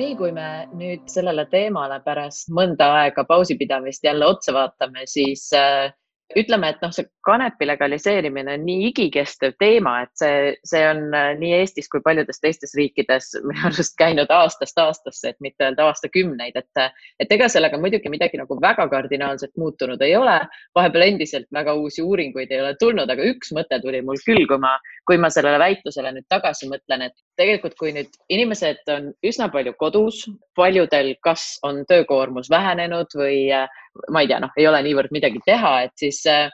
nii 0.00 0.16
kui 0.18 0.32
me 0.32 0.48
nüüd 0.76 1.06
sellele 1.10 1.46
teemale 1.52 2.00
pärast 2.04 2.50
mõnda 2.54 2.92
aega 3.02 3.24
pausi 3.28 3.56
pidamist 3.60 4.04
jälle 4.04 4.26
otsa 4.26 4.54
vaatame, 4.56 5.06
siis 5.10 5.48
äh, 5.56 5.92
ütleme, 6.34 6.70
et 6.72 6.80
noh, 6.82 6.90
see 6.94 7.06
kanepi 7.26 7.68
legaliseerimine 7.68 8.56
on 8.58 8.64
nii 8.66 8.88
igikestev 8.88 9.54
teema, 9.60 10.00
et 10.06 10.12
see, 10.18 10.38
see 10.66 10.82
on 10.88 11.04
äh, 11.14 11.28
nii 11.38 11.52
Eestis 11.60 11.88
kui 11.92 12.02
paljudes 12.04 12.40
teistes 12.42 12.74
riikides 12.78 13.30
minu 13.48 13.68
arust 13.70 13.94
käinud 14.00 14.32
aastast 14.34 14.78
aastasse, 14.82 15.34
et 15.34 15.40
mitte 15.44 15.68
öelda 15.68 15.86
aastakümneid, 15.90 16.58
et, 16.58 16.82
et 17.22 17.36
ega 17.38 17.48
sellega 17.52 17.78
muidugi 17.80 18.10
midagi 18.12 18.40
nagu 18.40 18.58
väga 18.62 18.88
kardinaalselt 18.92 19.54
muutunud 19.60 20.02
ei 20.02 20.16
ole. 20.18 20.38
vahepeal 20.74 21.06
endiselt 21.06 21.46
väga 21.54 21.76
uusi 21.78 22.02
uuringuid 22.02 22.50
ei 22.50 22.60
ole 22.64 22.74
tulnud, 22.80 23.10
aga 23.10 23.30
üks 23.30 23.54
mõte 23.56 23.78
tuli 23.82 24.02
mul 24.02 24.18
küll, 24.26 24.46
kui 24.50 24.58
ma, 24.62 24.74
kui 25.06 25.20
ma 25.22 25.30
sellele 25.30 25.62
väitlusele 25.62 26.16
nüüd 26.16 26.26
tagasi 26.32 26.68
mõtlen, 26.72 27.06
et 27.10 27.16
tegelikult, 27.40 27.76
kui 27.78 27.92
nüüd 27.96 28.12
inimesed 28.32 28.84
on 28.92 29.10
üsna 29.26 29.48
palju 29.52 29.74
kodus, 29.80 30.22
paljudel 30.58 31.14
kas 31.24 31.56
on 31.66 31.82
töökoormus 31.88 32.50
vähenenud 32.52 33.16
või 33.18 33.46
äh, 33.54 33.66
ma 34.12 34.22
ei 34.22 34.30
tea, 34.30 34.40
noh, 34.42 34.54
ei 34.56 34.68
ole 34.68 34.82
niivõrd 34.86 35.12
midagi 35.14 35.42
teha, 35.46 35.74
et 35.86 35.94
siis 36.00 36.22
äh, 36.30 36.48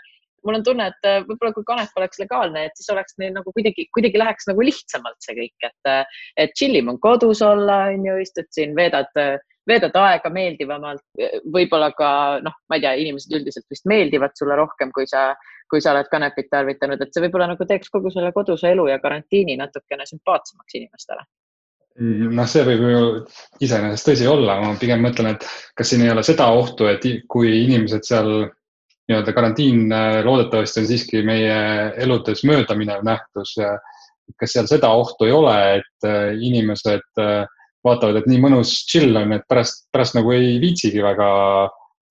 mul 0.47 0.59
on 0.59 0.67
tunne, 0.67 0.89
et 0.93 1.09
äh, 1.09 1.21
võib-olla 1.29 1.55
kui 1.57 1.67
kanep 1.69 2.01
oleks 2.01 2.21
legaalne, 2.23 2.67
et 2.67 2.79
siis 2.79 2.91
oleks 2.95 3.19
neil 3.23 3.35
nagu 3.37 3.55
kuidagi, 3.55 3.87
kuidagi 3.95 4.21
läheks 4.23 4.51
nagu 4.51 4.67
lihtsamalt 4.67 5.19
see 5.25 5.39
kõik, 5.39 5.71
et, 5.71 6.13
et 6.47 6.59
chill 6.59 6.79
im 6.79 6.93
on 6.93 7.01
kodus 7.03 7.45
olla, 7.47 7.85
on 7.95 8.11
ju, 8.11 8.19
istud 8.27 8.51
siin, 8.55 8.77
veedad 8.79 9.11
veedad 9.69 9.97
aega 9.99 10.31
meeldivamalt, 10.33 11.05
võib-olla 11.55 11.93
ka 11.97 12.09
noh, 12.45 12.57
ma 12.69 12.79
ei 12.79 12.85
tea, 12.85 12.95
inimesed 13.05 13.37
üldiselt 13.39 13.67
vist 13.71 13.87
meeldivad 13.91 14.35
sulle 14.39 14.57
rohkem, 14.59 14.91
kui 14.95 15.07
sa, 15.11 15.31
kui 15.71 15.83
sa 15.83 15.93
oled 15.95 16.11
kanepit 16.11 16.51
tarvitanud, 16.51 17.01
et 17.01 17.13
see 17.15 17.25
võib-olla 17.27 17.53
nagu 17.53 17.67
teeks 17.69 17.93
kogu 17.93 18.11
selle 18.15 18.33
koduse 18.35 18.73
elu 18.73 18.89
ja 18.91 18.99
karantiini 19.03 19.57
natukene 19.61 20.09
sümpaatsemaks 20.09 20.81
inimestele. 20.81 21.25
Noh, 22.03 22.49
see 22.49 22.65
võib 22.65 22.83
ju 22.89 23.05
iseenesest 23.63 24.09
tõsi 24.09 24.27
olla, 24.29 24.57
ma 24.63 24.73
pigem 24.81 25.03
mõtlen, 25.05 25.35
et 25.37 25.47
kas 25.77 25.93
siin 25.93 26.07
ei 26.07 26.13
ole 26.15 26.25
seda 26.25 26.49
ohtu, 26.57 26.89
et 26.89 27.05
kui 27.29 27.53
inimesed 27.67 28.09
seal 28.09 28.31
nii-öelda 29.11 29.35
karantiin 29.37 29.93
loodetavasti 30.25 30.81
on 30.81 30.87
siiski 30.89 31.25
meie 31.27 31.57
eludes 32.01 32.47
möödaminev 32.49 33.03
nähtus 33.05 33.59
kas 34.39 34.55
seal 34.55 34.69
seda 34.71 34.93
ohtu 34.97 35.27
ei 35.27 35.35
ole, 35.35 35.57
et 35.81 36.07
inimesed 36.41 37.21
äh, 37.21 37.45
vaatavad, 37.87 38.21
et 38.21 38.29
nii 38.31 38.41
mõnus 38.43 38.75
chill 38.89 39.17
on, 39.19 39.35
et 39.37 39.45
pärast, 39.51 39.87
pärast 39.95 40.17
nagu 40.19 40.33
ei 40.35 40.57
viitsigi 40.63 41.03
väga 41.03 41.29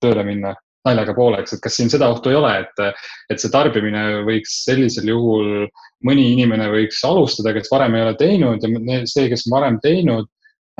tööle 0.03 0.25
minna 0.27 0.53
naljaga 0.88 1.13
pooleks, 1.13 1.53
et 1.53 1.62
kas 1.62 1.75
siin 1.77 1.91
seda 1.93 2.10
ohtu 2.10 2.31
ei 2.31 2.38
ole, 2.39 2.51
et, 2.63 3.01
et 3.29 3.41
see 3.41 3.53
tarbimine 3.53 4.23
võiks 4.25 4.63
sellisel 4.65 5.12
juhul, 5.12 5.67
mõni 6.07 6.31
inimene 6.34 6.69
võiks 6.73 7.03
alustada, 7.05 7.53
kes 7.53 7.69
varem 7.71 7.97
ei 7.97 8.05
ole 8.07 8.15
teinud 8.17 8.65
ja 8.65 9.01
see, 9.10 9.27
kes 9.29 9.45
on 9.47 9.55
varem 9.60 9.77
teinud, 9.84 10.29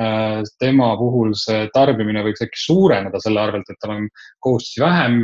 äh, 0.02 0.40
tema 0.62 0.90
puhul 0.98 1.36
see 1.38 1.68
tarbimine 1.74 2.24
võiks 2.26 2.42
äkki 2.42 2.64
suureneda 2.64 3.22
selle 3.22 3.44
arvelt, 3.44 3.70
et 3.70 3.78
tal 3.82 3.94
on 3.98 4.10
kohustusi 4.42 4.82
vähem. 4.82 5.22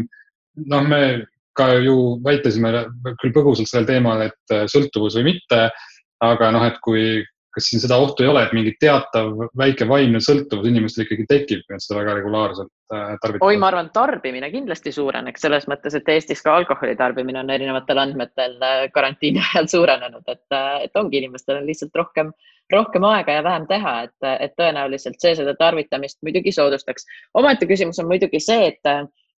noh, 0.70 0.86
me 0.90 1.02
ka 1.58 1.72
ju 1.82 2.18
väitlesime 2.22 2.70
küll 3.18 3.34
põgusalt 3.34 3.70
sellel 3.70 3.86
teemal, 3.86 4.22
et 4.26 4.54
sõltuvus 4.70 5.18
või 5.18 5.32
mitte, 5.32 5.68
aga 6.22 6.50
noh, 6.54 6.64
et 6.66 6.78
kui 6.82 7.24
kas 7.54 7.68
siin 7.70 7.82
seda 7.82 7.96
ohtu 8.00 8.24
ei 8.24 8.30
ole, 8.30 8.42
et 8.44 8.52
mingi 8.56 8.74
teatav 8.80 9.30
väike 9.58 9.86
vaimne 9.88 10.20
sõltuvus 10.24 10.68
inimestel 10.68 11.04
ikkagi 11.04 11.26
tekib, 11.30 11.64
nad 11.72 11.82
seda 11.82 12.00
väga 12.00 12.16
regulaarselt 12.18 12.70
äh, 12.92 13.14
tarvitavad? 13.22 13.46
oi, 13.48 13.60
ma 13.60 13.70
arvan, 13.70 13.90
tarbimine 13.94 14.50
kindlasti 14.52 14.92
suureneks 14.94 15.44
selles 15.46 15.68
mõttes, 15.70 15.96
et 15.98 16.10
Eestis 16.12 16.44
ka 16.44 16.58
alkoholi 16.60 16.96
tarbimine 16.98 17.40
on 17.42 17.52
erinevatel 17.54 18.02
andmetel 18.04 18.58
äh, 18.60 18.84
karantiini 18.94 19.42
ajal 19.44 19.70
suurenenud, 19.74 20.24
et, 20.26 20.44
äh, 20.54 20.74
et 20.88 21.00
ongi 21.00 21.22
inimestel 21.22 21.62
on 21.62 21.68
lihtsalt 21.68 21.96
rohkem, 21.96 22.34
rohkem 22.72 23.06
aega 23.08 23.38
ja 23.38 23.44
vähem 23.46 23.68
teha, 23.70 23.94
et, 24.08 24.28
et 24.48 24.58
tõenäoliselt 24.60 25.16
see 25.22 25.38
seda 25.38 25.56
tarvitamist 25.56 26.20
muidugi 26.26 26.52
soodustaks. 26.52 27.08
omaette 27.34 27.68
küsimus 27.70 28.00
on 28.02 28.10
muidugi 28.12 28.42
see, 28.44 28.74
et 28.74 28.92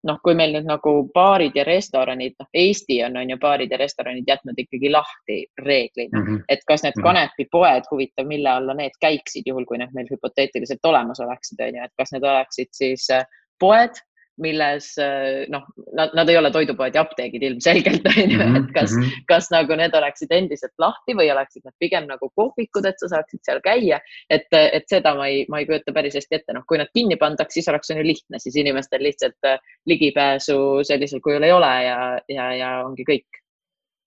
noh, 0.07 0.19
kui 0.23 0.35
meil 0.39 0.53
nüüd 0.55 0.67
nagu 0.69 0.93
baarid 1.15 1.57
ja 1.59 1.65
restoranid, 1.67 2.37
noh, 2.39 2.49
Eesti 2.55 3.01
on, 3.07 3.17
on 3.19 3.31
ju 3.33 3.39
baarid 3.43 3.73
ja 3.75 3.79
restoranid 3.81 4.29
jätnud 4.29 4.59
ikkagi 4.63 4.93
lahti 4.93 5.39
reeglina 5.65 6.21
mm, 6.21 6.27
-hmm. 6.27 6.45
et 6.49 6.63
kas 6.67 6.83
need 6.87 6.97
mhm. 6.97 7.07
kanepipoed, 7.07 7.89
huvitav, 7.91 8.27
mille 8.27 8.51
alla 8.51 8.75
need 8.75 8.95
käiksid, 9.01 9.47
juhul 9.47 9.67
kui 9.67 9.79
need 9.79 9.95
meil 9.95 10.11
hüpoteetiliselt 10.13 10.85
olemas 10.85 11.21
oleksid, 11.21 11.61
on 11.67 11.81
ju, 11.81 11.85
et 11.85 11.97
kas 11.99 12.13
need 12.15 12.23
oleksid 12.23 12.71
siis 12.73 13.11
äh, 13.11 13.27
poed 13.61 13.99
milles 14.43 14.91
äh, 15.03 15.45
noh, 15.53 15.65
nad, 15.97 16.13
nad 16.17 16.31
ei 16.31 16.39
ole 16.39 16.51
toidupoed 16.55 16.95
ja 16.97 17.03
apteegid 17.05 17.45
ilmselgelt 17.49 18.07
on 18.11 18.19
ju, 18.35 18.39
et 18.39 18.49
mhm, 18.49 18.69
kas 18.75 18.95
mm, 18.95 19.03
-hmm. 19.03 19.25
kas 19.31 19.51
nagu 19.55 19.79
need 19.79 19.95
oleksid 19.95 20.35
endiselt 20.35 20.75
lahti 20.79 21.17
või 21.19 21.31
oleksid 21.35 21.65
nad 21.65 21.75
pigem 21.83 22.07
nagu 22.11 22.31
kohvikud, 22.35 22.87
et 22.87 23.01
sa 23.01 23.11
saaksid 23.15 23.43
seal 23.47 23.61
käia. 23.65 24.01
et, 24.31 24.47
et 24.53 24.89
seda 24.89 25.15
ma 25.15 25.29
ei, 25.29 25.45
ma 25.49 25.61
ei 25.61 25.67
kujuta 25.67 25.93
päris 25.93 26.15
hästi 26.19 26.41
ette, 26.41 26.53
noh, 26.57 26.65
kui 26.69 26.79
nad 26.79 26.91
kinni 26.95 27.17
pandaks, 27.17 27.55
siis 27.55 27.69
oleks 27.69 27.91
on 27.91 28.01
ju 28.03 28.07
lihtne, 28.07 28.39
siis 28.39 28.57
inimestel 28.57 29.03
lihtsalt 29.03 29.45
äh, 29.47 29.59
ligipääsu 29.87 30.85
sellisel 30.87 31.21
kujul 31.21 31.43
ei 31.43 31.53
ole 31.53 31.75
ja, 31.85 31.99
ja, 32.29 32.53
ja 32.55 32.73
ongi 32.85 33.05
kõik 33.09 33.43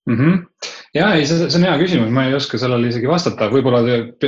mm. 0.10 0.18
-hmm. 0.18 0.44
ja 0.94 1.14
ei, 1.14 1.26
see, 1.26 1.50
see 1.50 1.60
on 1.62 1.68
hea 1.70 1.78
küsimus, 1.82 2.12
ma 2.14 2.28
ei 2.28 2.36
oska 2.38 2.58
sellele 2.58 2.92
isegi 2.92 3.10
vastata, 3.10 3.50
võib-olla 3.52 3.84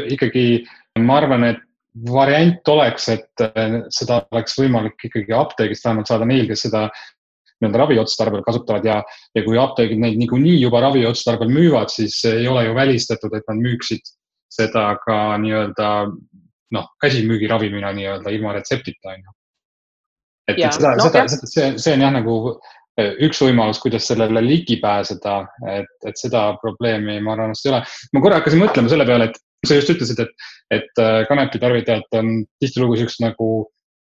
ikkagi 0.05 0.63
ma 0.99 1.17
arvan, 1.21 1.43
et 1.51 1.61
variant 1.93 2.67
oleks, 2.73 3.09
et 3.13 3.43
äh, 3.45 3.81
seda 3.93 4.23
oleks 4.33 4.57
võimalik 4.59 5.09
ikkagi 5.09 5.35
apteegist 5.37 5.85
vähemalt 5.85 6.09
saada 6.09 6.25
neil, 6.29 6.47
kes 6.49 6.65
seda 6.67 6.87
nii-öelda 7.63 7.79
raviotstarbel 7.79 8.43
kasutavad 8.43 8.85
ja, 8.87 8.97
ja 9.35 9.43
kui 9.45 9.59
apteegid 9.59 10.01
neid 10.01 10.17
niikuinii 10.19 10.57
juba 10.59 10.81
raviotstarbel 10.83 11.51
müüvad, 11.53 11.93
siis 11.93 12.17
ei 12.27 12.47
ole 12.49 12.65
ju 12.67 12.75
välistatud, 12.75 13.33
et 13.37 13.45
nad 13.47 13.61
müüksid 13.61 14.09
seda 14.53 14.89
ka 15.05 15.37
nii-öelda 15.41 15.89
noh, 16.73 16.91
käsimüügiravimina 17.01 17.93
nii-öelda 17.95 18.33
ilma 18.33 18.53
retseptita 18.57 19.13
on 19.13 19.21
ju. 19.21 19.35
et, 20.49 20.57
et 20.57 20.75
seda 20.75 20.95
no,, 20.97 21.07
seda, 21.07 21.27
seda, 21.31 21.49
see, 21.53 21.69
see 21.79 21.95
on 21.95 22.05
jah 22.07 22.13
nagu 22.17 22.35
äh, 22.99 23.13
üks 23.27 23.41
võimalus, 23.45 23.79
kuidas 23.83 24.09
sellele 24.09 24.43
ligi 24.43 24.79
pääseda, 24.81 25.39
et, 25.77 25.95
et 26.09 26.19
seda 26.19 26.49
probleemi 26.61 27.19
ma 27.23 27.37
arvan, 27.37 27.53
et 27.53 27.65
ei 27.67 27.73
ole. 27.73 27.83
ma 28.13 28.25
korra 28.25 28.41
hakkasin 28.41 28.65
mõtlema 28.65 28.91
selle 28.91 29.07
peale, 29.09 29.29
et 29.29 29.41
sa 29.67 29.77
just 29.79 29.91
ütlesid, 29.93 30.19
et, 30.23 30.47
et 30.79 31.01
äh, 31.01 31.23
kanepi 31.29 31.61
tarvitajad 31.61 32.19
on 32.19 32.33
tihtilugu 32.61 32.97
siuksed 32.99 33.23
nagu 33.23 33.49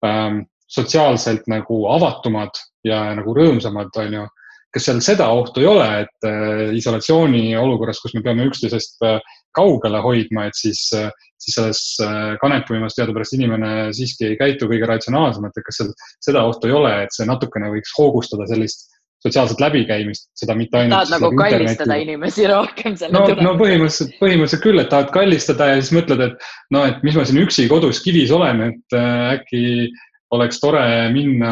ähm, 0.05 0.43
sotsiaalselt 0.69 1.47
nagu 1.49 1.85
avatumad 1.89 2.59
ja 2.85 3.07
nagu 3.17 3.33
rõõmsamad, 3.35 3.89
on 4.03 4.19
ju. 4.19 4.27
kas 4.69 4.85
seal 4.85 4.99
seda 5.01 5.31
ohtu 5.33 5.63
ei 5.63 5.65
ole, 5.65 5.88
et 6.03 6.27
äh, 6.29 6.67
isolatsiooni 6.77 7.55
olukorras, 7.57 8.01
kus 8.03 8.13
me 8.13 8.21
peame 8.25 8.45
üksteisest 8.51 9.01
äh, 9.07 9.17
kaugele 9.57 10.01
hoidma, 10.05 10.45
et 10.45 10.57
siis 10.57 10.83
äh,, 10.93 11.09
siis 11.39 11.55
selles 11.55 11.81
äh, 12.03 12.35
kanepiuimas 12.41 12.97
teadupärast 12.97 13.33
inimene 13.38 13.89
siiski 13.95 14.27
ei 14.27 14.38
käitu 14.38 14.67
kõige 14.69 14.89
ratsionaalsemalt, 14.91 15.57
et 15.57 15.65
kas 15.65 15.79
seal 15.81 15.91
seda 16.21 16.43
ohtu 16.45 16.69
ei 16.69 16.75
ole, 16.75 16.93
et 17.05 17.15
see 17.15 17.25
natukene 17.25 17.71
võiks 17.73 17.95
hoogustada 17.97 18.45
sellist 18.51 18.85
sotsiaalset 19.23 19.60
läbikäimist, 19.60 20.29
seda 20.38 20.55
mitte 20.55 20.79
ainult. 20.79 20.95
tahad 20.95 21.15
nagu 21.17 21.32
kallistada 21.36 21.71
interneti. 21.71 22.05
inimesi 22.08 22.47
rohkem 22.47 22.95
selle 22.99 23.13
no, 23.15 23.23
tulemusena? 23.25 23.47
no 23.47 23.55
põhimõtteliselt, 23.60 24.13
põhimõtteliselt 24.21 24.63
küll, 24.63 24.84
et 24.84 24.91
tahad 24.93 25.10
kallistada 25.15 25.71
ja 25.73 25.79
siis 25.82 25.95
mõtled, 25.97 26.23
et 26.27 26.45
no, 26.75 26.86
et 26.88 27.01
mis 27.03 27.17
ma 27.19 27.25
siin 27.27 27.41
üksi 27.43 27.67
kodus 27.71 27.99
kivis 28.05 28.32
olen, 28.36 28.63
et 28.69 28.97
äh, 28.99 29.34
äkki 29.39 29.63
oleks 30.36 30.62
tore 30.62 30.86
minna 31.13 31.51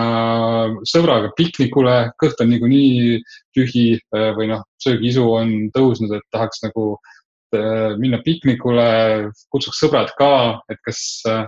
sõbraga 0.88 1.32
piknikule, 1.38 1.98
kõht 2.22 2.42
on 2.44 2.52
niikuinii 2.54 3.20
tühi 3.58 3.88
äh, 3.98 4.32
või 4.38 4.52
noh, 4.54 4.64
söögiisu 4.84 5.26
on 5.34 5.54
tõusnud, 5.76 6.14
et 6.16 6.26
tahaks 6.32 6.64
nagu 6.64 6.94
äh, 7.58 7.98
minna 8.00 8.22
piknikule, 8.26 8.88
kutsuks 9.52 9.82
sõbrad 9.84 10.14
ka, 10.20 10.32
et 10.72 10.80
kas 10.86 11.02
äh, 11.28 11.46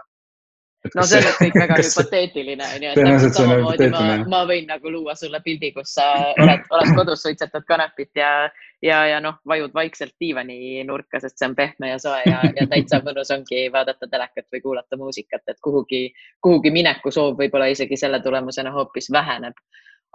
no 0.95 1.03
see 1.07 1.19
on 1.19 1.35
kõik 1.39 1.57
väga 1.59 1.77
hüpoteetiline 1.83 2.67
on 2.75 2.83
ju, 2.85 2.91
et 2.93 2.99
täpselt 2.99 3.37
samamoodi 3.37 3.89
ma, 3.91 4.03
ma 4.31 4.41
võin 4.47 4.69
nagu 4.69 4.93
luua 4.93 5.15
sulle 5.19 5.41
pildi, 5.43 5.73
kus 5.75 5.95
sa 5.97 6.07
oled, 6.31 6.63
oled 6.77 6.93
kodus, 6.95 7.23
suitsetad 7.25 7.65
kanepit 7.67 8.11
ja, 8.19 8.31
ja, 8.85 9.01
ja 9.11 9.19
noh, 9.23 9.41
vajud 9.49 9.75
vaikselt 9.75 10.15
diivaninurka, 10.21 11.19
sest 11.19 11.37
see 11.39 11.49
on 11.49 11.57
pehme 11.57 11.91
ja 11.91 11.99
soe 12.01 12.21
ja, 12.25 12.39
ja 12.55 12.67
täitsa 12.71 13.01
mõnus 13.07 13.33
ongi 13.35 13.67
vaadata 13.73 14.07
telekat 14.07 14.47
või 14.55 14.63
kuulata 14.63 14.99
muusikat, 14.99 15.43
et 15.51 15.59
kuhugi, 15.65 16.07
kuhugi 16.45 16.71
mineku 16.75 17.11
soov 17.11 17.35
võib-olla 17.39 17.69
isegi 17.73 17.99
selle 17.99 18.23
tulemusena 18.23 18.73
hoopis 18.75 19.11
väheneb. 19.11 19.57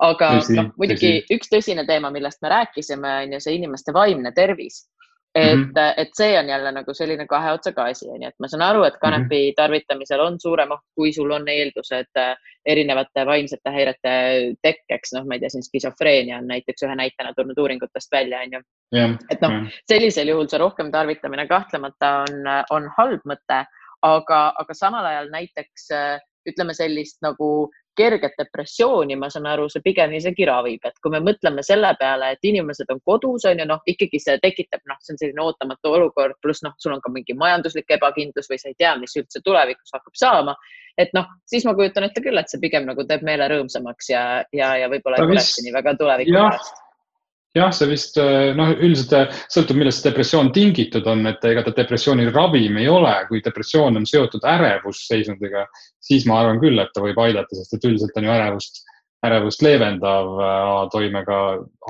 Aga 0.03 0.33
noh, 0.57 0.73
muidugi 0.81 1.21
tõsi. 1.21 1.37
üks 1.37 1.53
tõsine 1.53 1.85
teema, 1.87 2.09
millest 2.11 2.41
me 2.43 2.51
rääkisime, 2.51 3.11
on 3.27 3.37
ju 3.37 3.39
see 3.45 3.61
inimeste 3.61 3.93
vaimne 3.95 4.33
tervis 4.35 4.81
et 5.35 5.57
mm, 5.57 5.63
-hmm. 5.63 5.95
et 5.97 6.09
see 6.15 6.39
on 6.39 6.49
jälle 6.49 6.73
nagu 6.73 6.95
selline 6.95 7.27
kahe 7.27 7.53
otsaga 7.53 7.85
asi, 7.91 8.07
onju, 8.09 8.29
et 8.29 8.35
ma 8.39 8.49
saan 8.49 8.63
aru, 8.63 8.85
et 8.85 8.99
kanepi 9.01 9.41
mm 9.41 9.51
-hmm. 9.51 9.55
tarvitamisel 9.57 10.21
on 10.21 10.41
suurem 10.41 10.71
oht, 10.71 10.85
kui 10.95 11.13
sul 11.13 11.31
on 11.31 11.49
eeldused 11.49 12.11
äh, 12.19 12.37
erinevate 12.67 13.27
vaimsete 13.27 13.71
häirete 13.71 14.13
tekkeks, 14.63 15.13
noh, 15.13 15.25
ma 15.27 15.35
ei 15.35 15.41
tea, 15.41 15.51
siin 15.51 15.63
skisofreenia 15.63 16.39
on 16.39 16.47
näiteks 16.47 16.87
ühe 16.87 16.95
näitena 16.95 17.33
tulnud 17.37 17.59
uuringutest 17.59 18.13
välja, 18.13 18.41
onju. 18.41 18.61
et 19.31 19.41
noh, 19.41 19.51
sellisel 19.91 20.29
juhul 20.29 20.47
see 20.49 20.59
rohkem 20.59 20.93
tarvitamine 20.93 21.47
kahtlemata 21.47 22.13
on, 22.29 22.47
on 22.71 22.91
halb 22.99 23.27
mõte, 23.27 23.65
aga, 24.03 24.53
aga 24.59 24.75
samal 24.75 25.05
ajal 25.05 25.31
näiteks 25.35 25.91
äh, 25.91 26.21
ütleme 26.49 26.75
sellist 26.75 27.23
nagu 27.23 27.71
kerget 27.97 28.37
depressiooni, 28.39 29.17
ma 29.17 29.31
saan 29.33 29.49
aru, 29.51 29.67
see 29.73 29.83
pigem 29.85 30.15
isegi 30.19 30.47
ravib, 30.49 30.85
et 30.85 30.97
kui 31.03 31.13
me 31.15 31.21
mõtleme 31.25 31.65
selle 31.67 31.95
peale, 32.01 32.33
et 32.35 32.49
inimesed 32.51 32.91
on 32.95 33.01
kodus, 33.07 33.47
on 33.51 33.63
ju, 33.63 33.67
noh, 33.71 33.83
ikkagi 33.91 34.21
see 34.23 34.39
tekitab, 34.43 34.85
noh, 34.91 35.01
see 35.03 35.15
on 35.15 35.21
selline 35.23 35.45
ootamatu 35.45 35.95
olukord, 35.99 36.39
pluss 36.43 36.65
noh, 36.67 36.77
sul 36.83 36.97
on 36.97 37.03
ka 37.05 37.13
mingi 37.15 37.37
majanduslik 37.39 37.97
ebakindlus 37.99 38.51
või 38.51 38.61
sa 38.63 38.71
ei 38.71 38.79
tea, 38.79 38.95
mis 39.01 39.17
üldse 39.21 39.43
tulevikus 39.45 39.95
hakkab 39.97 40.19
saama. 40.19 40.57
et 40.99 41.11
noh, 41.15 41.27
siis 41.51 41.65
ma 41.67 41.75
kujutan 41.75 42.07
ette 42.07 42.23
küll, 42.23 42.39
et 42.39 42.51
see 42.51 42.63
pigem 42.63 42.85
nagu 42.87 43.03
teeb 43.07 43.25
meele 43.27 43.49
rõõmsamaks 43.51 44.13
ja, 44.13 44.23
ja, 44.55 44.77
ja 44.79 44.91
võib-olla 44.93 45.19
ei 45.19 45.33
muretse 45.33 45.65
nii 45.67 45.75
väga 45.75 45.97
tuleviku 45.99 46.37
pärast 46.39 46.84
jah, 47.55 47.71
see 47.75 47.89
vist 47.91 48.19
eh, 48.21 48.53
noh, 48.57 48.73
üldiselt 48.75 49.15
eh, 49.19 49.43
sõltub, 49.53 49.79
millest 49.79 50.07
depressioon 50.07 50.51
tingitud 50.55 51.07
on, 51.11 51.25
et 51.31 51.45
ega 51.47 51.63
ta 51.67 51.75
depressiooni 51.77 52.27
ravim 52.33 52.81
ei 52.81 52.89
ole, 52.91 53.15
kui 53.29 53.43
depressioon 53.45 54.01
on 54.01 54.09
seotud 54.09 54.45
ärevusseisundiga, 54.55 55.67
siis 56.03 56.27
ma 56.31 56.41
arvan 56.43 56.61
küll, 56.63 56.81
et 56.83 56.91
ta 56.95 57.05
võib 57.05 57.21
aidata, 57.23 57.57
sest 57.59 57.79
et 57.79 57.87
üldiselt 57.89 58.19
on 58.19 58.27
ju 58.27 58.35
ärevust, 58.35 58.83
ärevust 59.25 59.63
leevendav 59.65 60.33
äh, 60.37 60.71
toimega 60.93 61.41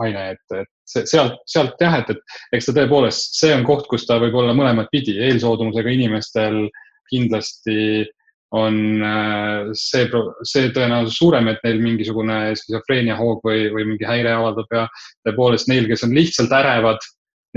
aine, 0.05 0.27
et, 0.37 0.59
et 0.61 0.98
sealt, 1.09 1.40
sealt 1.50 1.81
jah, 1.81 1.96
et, 2.03 2.12
et 2.12 2.59
eks 2.59 2.68
ta 2.68 2.77
tõepoolest, 2.77 3.38
see 3.40 3.55
on 3.57 3.64
koht, 3.66 3.88
kus 3.90 4.05
ta 4.09 4.20
võib 4.22 4.37
olla 4.42 4.55
mõlemat 4.57 4.92
pidi, 4.92 5.16
eelsoodumusega 5.31 5.96
inimestel 5.96 6.66
kindlasti 7.11 8.05
on 8.54 9.02
äh, 9.02 9.72
see, 9.78 10.07
see 10.46 10.70
tõenäosus 10.74 11.18
suurem, 11.18 11.48
et 11.50 11.62
neil 11.66 11.80
mingisugune 11.83 12.38
skisofreenia 12.59 13.16
hoog 13.18 13.44
või, 13.46 13.68
või 13.74 13.88
mingi 13.92 14.07
häire 14.09 14.35
avaldab 14.37 14.74
ja 14.74 14.87
tõepoolest 15.26 15.70
neil, 15.70 15.88
kes 15.90 16.04
on 16.07 16.14
lihtsalt 16.16 16.52
ärevad, 16.54 17.02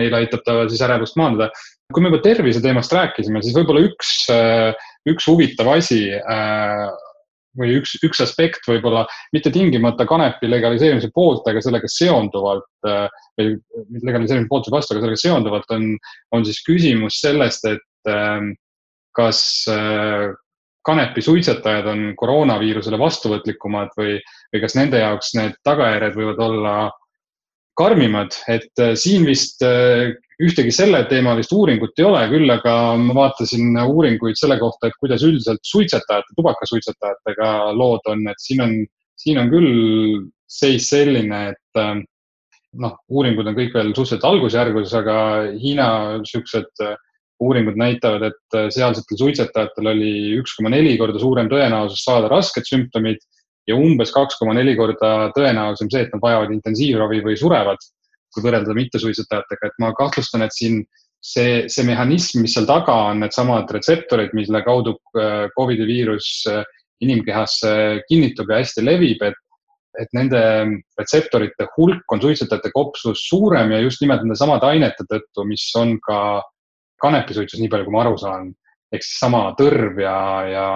neil 0.01 0.15
aitab 0.17 0.45
ta 0.45 0.59
siis 0.69 0.83
ärevust 0.85 1.17
maandada. 1.19 1.51
kui 1.93 2.03
me 2.03 2.09
juba 2.11 2.21
tervise 2.23 2.61
teemast 2.61 2.93
rääkisime, 2.93 3.41
siis 3.43 3.55
võib-olla 3.55 3.83
üks, 3.87 4.13
äh, 4.33 4.87
üks 5.09 5.27
huvitav 5.29 5.69
asi 5.75 6.01
äh, 6.17 6.87
või 7.57 7.77
üks, 7.79 7.95
üks 8.05 8.21
aspekt 8.21 8.65
võib-olla 8.69 9.05
mitte 9.33 9.51
tingimata 9.53 10.05
kanepi 10.09 10.49
legaliseerimise 10.49 11.09
poolt, 11.13 11.45
aga 11.49 11.61
sellega 11.65 11.89
seonduvalt 11.89 12.67
või 12.85 13.55
legaliseerimise 14.05 14.49
poolt 14.51 14.69
või 14.69 14.75
vastu, 14.75 14.93
aga 14.93 15.05
sellega 15.05 15.21
seonduvalt 15.23 15.73
on, 15.73 15.87
on 16.37 16.45
siis 16.45 16.59
küsimus 16.67 17.17
sellest, 17.23 17.65
et 17.65 18.11
kas 19.17 19.39
kanepisuitsetajad 20.87 21.89
on 21.91 22.05
koroonaviirusele 22.19 22.99
vastuvõtlikumad 22.99 23.91
või, 23.99 24.17
või 24.53 24.63
kas 24.63 24.77
nende 24.77 25.01
jaoks 25.03 25.33
need 25.37 25.57
tagajärjed 25.67 26.15
võivad 26.17 26.41
olla 26.47 26.77
karmimad, 27.77 28.33
et 28.49 28.81
äh, 28.81 28.95
siin 28.97 29.27
vist 29.27 29.61
äh, 29.65 30.15
ühtegi 30.41 30.73
selleteemalist 30.73 31.53
uuringut 31.53 31.97
ei 31.97 32.05
ole, 32.07 32.23
küll 32.31 32.49
aga 32.53 32.73
ma 33.01 33.15
vaatasin 33.17 33.77
uuringuid 33.83 34.37
selle 34.39 34.57
kohta, 34.61 34.89
et 34.89 34.97
kuidas 35.01 35.25
üldiselt 35.25 35.61
suitsetajate, 35.65 36.35
tubakasuitsetajatega 36.37 37.51
lood 37.77 38.09
on, 38.09 38.25
et 38.31 38.41
siin 38.41 38.63
on, 38.65 38.75
siin 39.17 39.41
on 39.41 39.51
küll 39.53 39.71
seis 40.49 40.89
selline, 40.89 41.41
et 41.53 41.81
äh, 41.81 41.97
noh, 42.81 42.97
uuringud 43.09 43.49
on 43.49 43.57
kõik 43.57 43.75
veel 43.77 43.93
suhteliselt 43.93 44.25
algusjärgus, 44.29 44.93
aga 44.97 45.17
Hiina 45.57 45.89
siuksed 46.29 46.85
uuringud 47.43 47.77
näitavad, 47.77 48.27
et 48.31 48.57
äh, 48.57 48.69
sealsetel 48.73 49.19
suitsetajatel 49.19 49.91
oli 49.93 50.13
üks 50.39 50.55
koma 50.57 50.71
neli 50.73 50.95
korda 50.99 51.19
suurem 51.21 51.49
tõenäosus 51.51 52.05
saada 52.07 52.31
rasked 52.31 52.65
sümptomid 52.65 53.21
ja 53.69 53.77
umbes 53.77 54.13
kaks 54.15 54.39
koma 54.39 54.55
neli 54.57 54.75
korda 54.79 55.29
tõenäosem 55.35 55.91
see, 55.91 56.05
et 56.05 56.13
nad 56.15 56.23
vajavad 56.23 56.53
intensiivravi 56.55 57.21
või 57.25 57.37
surevad, 57.39 57.81
kui 58.33 58.45
võrrelda 58.45 58.75
mittesuitsetajatega, 58.77 59.69
et 59.69 59.83
ma 59.83 59.91
kahtlustan, 59.97 60.45
et 60.45 60.55
siin 60.55 60.81
see, 61.23 61.65
see 61.71 61.85
mehhanism, 61.87 62.41
mis 62.43 62.55
seal 62.57 62.67
taga 62.69 62.95
on, 63.11 63.21
needsamad 63.23 63.69
retseptorid, 63.73 64.33
mille 64.37 64.63
kaudu 64.65 64.97
äh, 65.19 65.47
Covidi 65.57 65.87
viirus 65.89 66.29
äh, 66.51 66.63
inimkehasse 67.03 68.03
kinnitub 68.07 68.49
ja 68.49 68.61
hästi 68.61 68.83
levib, 68.85 69.21
et, 69.27 69.37
et 70.01 70.13
nende 70.17 70.41
retseptorite 70.97 71.67
hulk 71.75 72.13
on 72.13 72.21
suitsetajate 72.23 72.71
kopsus 72.73 73.27
suurem 73.29 73.73
ja 73.73 73.81
just 73.83 74.01
nimelt 74.01 74.23
nende 74.25 74.37
samade 74.39 74.69
ainete 74.69 75.05
tõttu, 75.09 75.45
mis 75.49 75.65
on 75.77 75.97
ka 76.01 76.19
kanepisuitsus, 77.01 77.59
nii 77.61 77.71
palju 77.71 77.87
kui 77.87 77.95
ma 77.95 78.03
aru 78.05 78.17
saan, 78.21 78.51
ehk 78.93 79.03
siis 79.03 79.19
sama 79.21 79.43
tõrv 79.59 79.99
ja, 80.01 80.19
ja, 80.51 80.67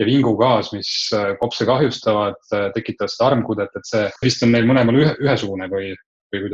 ja 0.00 0.08
vingugaas, 0.08 0.72
mis 0.76 0.92
äh, 1.16 1.34
kopse 1.40 1.66
kahjustavad, 1.68 2.38
äh, 2.54 2.70
tekitavad 2.76 3.12
seda 3.12 3.28
armkudet, 3.30 3.76
et 3.76 3.88
see 3.88 4.08
vist 4.24 4.46
on 4.46 4.54
neil 4.54 4.68
mõlemal 4.68 4.98
ühe, 5.02 5.12
ühesugune 5.22 5.68
või 5.72 5.92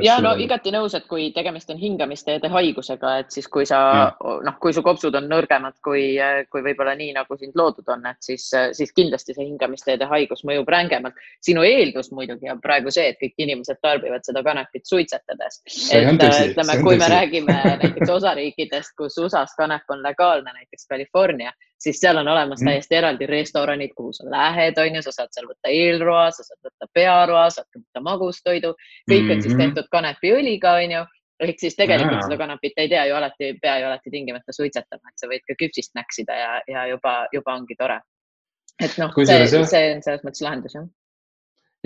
ja 0.02 0.16
no 0.22 0.32
igati 0.40 0.72
nõus, 0.74 0.94
et 0.98 1.06
kui 1.10 1.28
tegemist 1.34 1.70
on 1.70 1.78
hingamisteede 1.78 2.50
haigusega, 2.50 3.12
et 3.22 3.34
siis 3.34 3.46
kui 3.52 3.66
sa 3.68 3.78
noh, 4.18 4.56
kui 4.62 4.74
su 4.74 4.82
kopsud 4.82 5.14
on 5.14 5.28
nõrgemad 5.30 5.76
kui, 5.84 6.16
kui 6.50 6.64
võib-olla 6.66 6.96
nii, 6.98 7.12
nagu 7.14 7.38
sind 7.38 7.54
loodud 7.58 7.86
on, 7.94 8.06
et 8.10 8.18
siis, 8.24 8.48
siis 8.74 8.92
kindlasti 8.96 9.36
see 9.36 9.46
hingamisteede 9.46 10.08
haigus 10.10 10.42
mõjub 10.48 10.68
rängemalt. 10.74 11.18
sinu 11.44 11.62
eeldus 11.66 12.10
muidugi 12.12 12.50
on 12.50 12.60
praegu 12.64 12.90
see, 12.94 13.12
et 13.12 13.22
kõik 13.22 13.38
inimesed 13.46 13.78
tarbivad 13.82 14.26
seda 14.26 14.42
kanepit 14.42 14.86
suitsetades. 14.88 15.62
et 15.94 16.26
ütleme, 16.50 16.78
kui 16.82 16.98
me 16.98 17.12
räägime 17.14 17.58
näiteks 17.84 18.10
osariikidest, 18.18 18.96
kus 18.98 19.18
USA-s 19.18 19.54
kanep 19.58 19.86
on 19.94 20.02
legaalne, 20.02 20.52
näiteks 20.58 20.88
California, 20.90 21.54
siis 21.78 22.00
seal 22.00 22.18
on 22.20 22.28
olemas 22.28 22.60
mm. 22.60 22.70
täiesti 22.70 22.98
eraldi 22.98 23.26
restoranid, 23.26 23.94
kuhu 23.96 24.12
sa 24.12 24.26
lähed, 24.30 24.78
on 24.82 24.98
ju, 24.98 25.02
sa 25.06 25.14
saad 25.14 25.30
seal 25.34 25.46
võtta 25.50 25.72
eelroa, 25.72 26.26
sa 26.34 26.44
saad 26.46 26.58
võtta 26.66 26.90
pearoa, 26.94 27.46
saad 27.54 27.68
võtta 27.76 28.02
magustoidu, 28.04 28.74
kõik 29.10 29.22
mm 29.22 29.28
-hmm. 29.28 29.36
on 29.36 29.42
siis 29.42 29.54
mhm. 29.54 29.62
tehtud 29.62 29.88
kanepiõliga, 29.94 30.74
on 30.82 30.96
ju. 30.96 31.06
ehk 31.46 31.60
siis 31.62 31.76
tegelikult 31.78 32.18
ja. 32.18 32.22
seda 32.26 32.36
kanepit 32.36 32.72
ei 32.82 32.88
tea 32.90 33.04
ju 33.06 33.14
alati, 33.14 33.52
pea 33.62 33.78
ju 33.78 33.86
alati 33.86 34.10
tingimata 34.10 34.52
suitsetama, 34.52 35.12
et 35.12 35.20
sa 35.22 35.28
võid 35.30 35.44
ka 35.46 35.54
küpsist 35.54 35.94
näksida 35.94 36.34
ja, 36.34 36.54
ja 36.66 36.86
juba, 36.90 37.28
juba 37.32 37.54
ongi 37.54 37.76
tore. 37.78 38.00
et 38.82 38.98
noh, 38.98 39.12
see, 39.14 39.46
see 39.46 39.94
on 39.94 40.02
selles 40.02 40.24
mõttes 40.26 40.42
lahendus 40.42 40.74
jah 40.74 40.88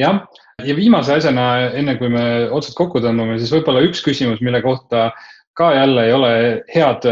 jah, 0.01 0.25
ja 0.65 0.77
viimase 0.77 1.13
asjana, 1.15 1.69
enne 1.77 1.99
kui 1.99 2.09
me 2.09 2.49
otsad 2.51 2.75
kokku 2.79 3.01
tõmbame, 3.05 3.39
siis 3.39 3.53
võib-olla 3.53 3.85
üks 3.85 4.01
küsimus, 4.05 4.41
mille 4.41 4.63
kohta 4.65 5.11
ka 5.59 5.75
jälle 5.75 6.07
ei 6.07 6.13
ole 6.13 6.35
head 6.75 7.07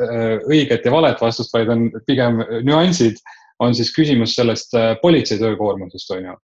Äh, 0.00 0.38
õiget 0.48 0.86
ja 0.86 0.92
valet 0.92 1.20
vastust, 1.20 1.52
vaid 1.52 1.68
on 1.72 1.88
pigem 2.08 2.40
nüansid, 2.64 3.18
on 3.60 3.74
siis 3.76 3.90
küsimus 3.92 4.32
sellest 4.38 4.72
äh, 4.78 4.94
politsei 5.02 5.40
töökoormusest, 5.40 6.14
on 6.14 6.30
ju. 6.30 6.36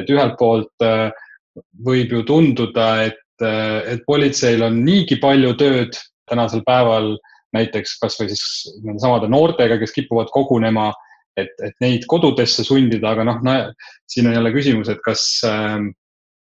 et 0.00 0.08
ühelt 0.08 0.38
poolt 0.40 0.84
äh, 0.86 1.10
võib 1.84 2.14
ju 2.14 2.22
tunduda, 2.24 2.86
et, 3.10 3.20
et 3.42 4.00
politseil 4.06 4.62
on 4.64 4.78
niigi 4.86 5.18
palju 5.20 5.52
tööd 5.60 5.98
tänasel 6.30 6.62
päeval, 6.64 7.16
näiteks 7.52 7.98
kasvõi 8.00 8.30
siis 8.30 8.72
nende 8.80 9.02
samade 9.02 9.28
noortega, 9.28 9.76
kes 9.82 9.92
kipuvad 9.92 10.32
kogunema, 10.32 10.88
et, 11.36 11.52
et 11.60 11.76
neid 11.84 12.06
kodudesse 12.08 12.64
sundida, 12.64 13.12
aga 13.12 13.26
noh 13.28 13.42
no,, 13.44 13.56
siin 14.08 14.30
on 14.30 14.38
jälle 14.38 14.54
küsimus, 14.54 14.88
et 14.88 15.02
kas, 15.04 15.26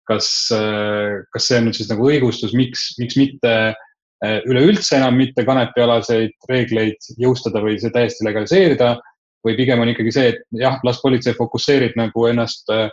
kas, 0.06 0.28
kas 1.34 1.48
see 1.48 1.58
on 1.58 1.66
nüüd 1.66 1.80
siis 1.80 1.90
nagu 1.90 2.06
õigustus, 2.06 2.54
miks, 2.54 2.92
miks 3.00 3.18
mitte 3.18 3.56
Äh, 3.58 3.74
üleüldse 4.20 4.98
enam 4.98 5.16
mitte 5.16 5.44
kanepialaseid 5.48 6.34
reegleid 6.50 7.06
jõustada 7.16 7.62
või 7.64 7.78
see 7.80 7.92
täiesti 7.94 8.26
legaliseerida 8.26 8.90
või 9.46 9.56
pigem 9.56 9.80
on 9.80 9.92
ikkagi 9.92 10.12
see, 10.12 10.34
et 10.34 10.42
jah, 10.60 10.76
las 10.84 11.00
politsei 11.00 11.36
fokusseerib 11.36 11.96
nagu 11.96 12.26
ennast 12.28 12.68
äh, 12.74 12.90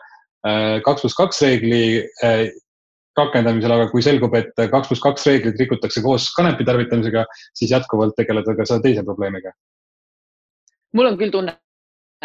kaks 0.85 1.03
pluss 1.03 1.17
kaks 1.17 1.41
reegli 1.43 1.81
äh, 2.23 2.47
rakendamisel, 3.17 3.73
aga 3.73 3.89
kui 3.91 4.03
selgub, 4.05 4.35
et 4.37 4.53
kaks 4.55 4.91
pluss 4.91 5.03
kaks 5.03 5.25
reeglit 5.27 5.59
rikutakse 5.59 6.03
koos 6.05 6.29
kanepi 6.37 6.67
tarvitamisega, 6.67 7.25
siis 7.57 7.73
jätkuvalt 7.73 8.15
tegeleda 8.17 8.53
ka 8.55 8.67
selle 8.69 8.83
teise 8.83 9.03
probleemiga. 9.03 9.55
mul 10.93 11.09
on 11.09 11.17
küll 11.17 11.33
tunne, 11.33 11.57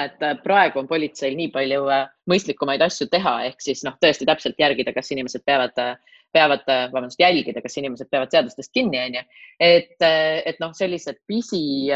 et 0.00 0.22
praegu 0.44 0.81
on 0.81 0.88
politseil 0.88 1.37
nii 1.37 1.50
palju 1.52 1.85
mõistlikumaid 2.31 2.83
asju 2.85 3.11
teha, 3.12 3.35
ehk 3.50 3.61
siis 3.61 3.83
noh, 3.85 3.98
tõesti 4.00 4.28
täpselt 4.28 4.61
järgida, 4.61 4.94
kas 4.96 5.12
inimesed 5.12 5.44
peavad 5.46 5.76
peavad, 6.33 6.64
vabandust, 6.66 7.20
jälgida, 7.20 7.61
kas 7.61 7.76
inimesed 7.76 8.09
peavad 8.11 8.33
seadustest 8.33 8.72
kinni, 8.72 8.98
onju. 9.02 9.22
et, 9.61 9.96
et 10.00 10.61
noh, 10.62 10.72
sellised 10.76 11.18
pisi, 11.28 11.90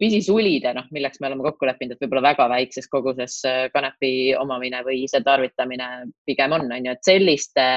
pisisulide, 0.00 0.72
noh, 0.76 0.88
milleks 0.94 1.20
me 1.20 1.28
oleme 1.28 1.46
kokku 1.46 1.68
leppinud, 1.68 1.94
et 1.94 2.04
võib-olla 2.04 2.30
väga 2.30 2.48
väikses 2.54 2.88
koguses 2.88 3.40
kanepi 3.74 4.34
omamine 4.40 4.82
või 4.86 5.02
ise 5.04 5.20
tarvitamine 5.24 5.90
pigem 6.26 6.56
on, 6.56 6.70
onju, 6.72 6.96
et 6.96 7.10
selliste 7.12 7.70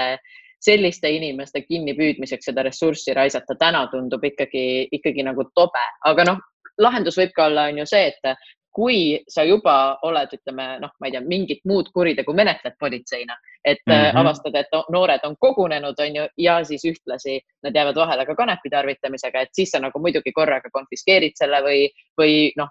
selliste 0.64 1.12
inimeste 1.14 1.62
kinnipüüdmiseks 1.68 2.48
seda 2.50 2.64
ressurssi 2.66 3.14
raisata 3.14 3.54
täna 3.60 3.84
tundub 3.92 4.24
ikkagi, 4.26 4.88
ikkagi 4.96 5.22
nagu 5.28 5.46
tobe, 5.54 5.84
aga 6.10 6.26
noh, 6.26 6.40
lahendus 6.82 7.18
võib 7.20 7.30
ka 7.36 7.46
olla, 7.46 7.68
on 7.70 7.84
ju 7.84 7.86
see, 7.90 8.08
et 8.10 8.48
kui 8.78 9.18
sa 9.26 9.42
juba 9.42 9.98
oled, 10.06 10.34
ütleme 10.38 10.66
noh, 10.84 10.92
ma 11.02 11.10
ei 11.10 11.16
tea, 11.16 11.22
mingit 11.26 11.64
muud 11.66 11.88
kuritegu 11.96 12.34
menetled 12.38 12.76
politseina, 12.80 13.34
et 13.66 13.82
mm 13.88 13.94
-hmm. 13.94 14.20
avastad, 14.22 14.56
et 14.56 14.78
noored 14.94 15.26
on 15.26 15.36
kogunenud, 15.40 15.98
on 16.06 16.16
ju, 16.16 16.28
ja 16.38 16.60
siis 16.64 16.86
ühtlasi 16.86 17.40
nad 17.66 17.76
jäävad 17.76 17.96
vahele 17.96 18.26
ka 18.26 18.36
kanepi 18.36 18.70
tarvitamisega, 18.70 19.42
et 19.42 19.50
siis 19.54 19.74
sa 19.74 19.80
nagu 19.80 20.00
muidugi 20.00 20.32
korraga 20.32 20.70
konfiskeerid 20.74 21.34
selle 21.42 21.64
või, 21.66 21.90
või 22.22 22.52
noh, 22.58 22.70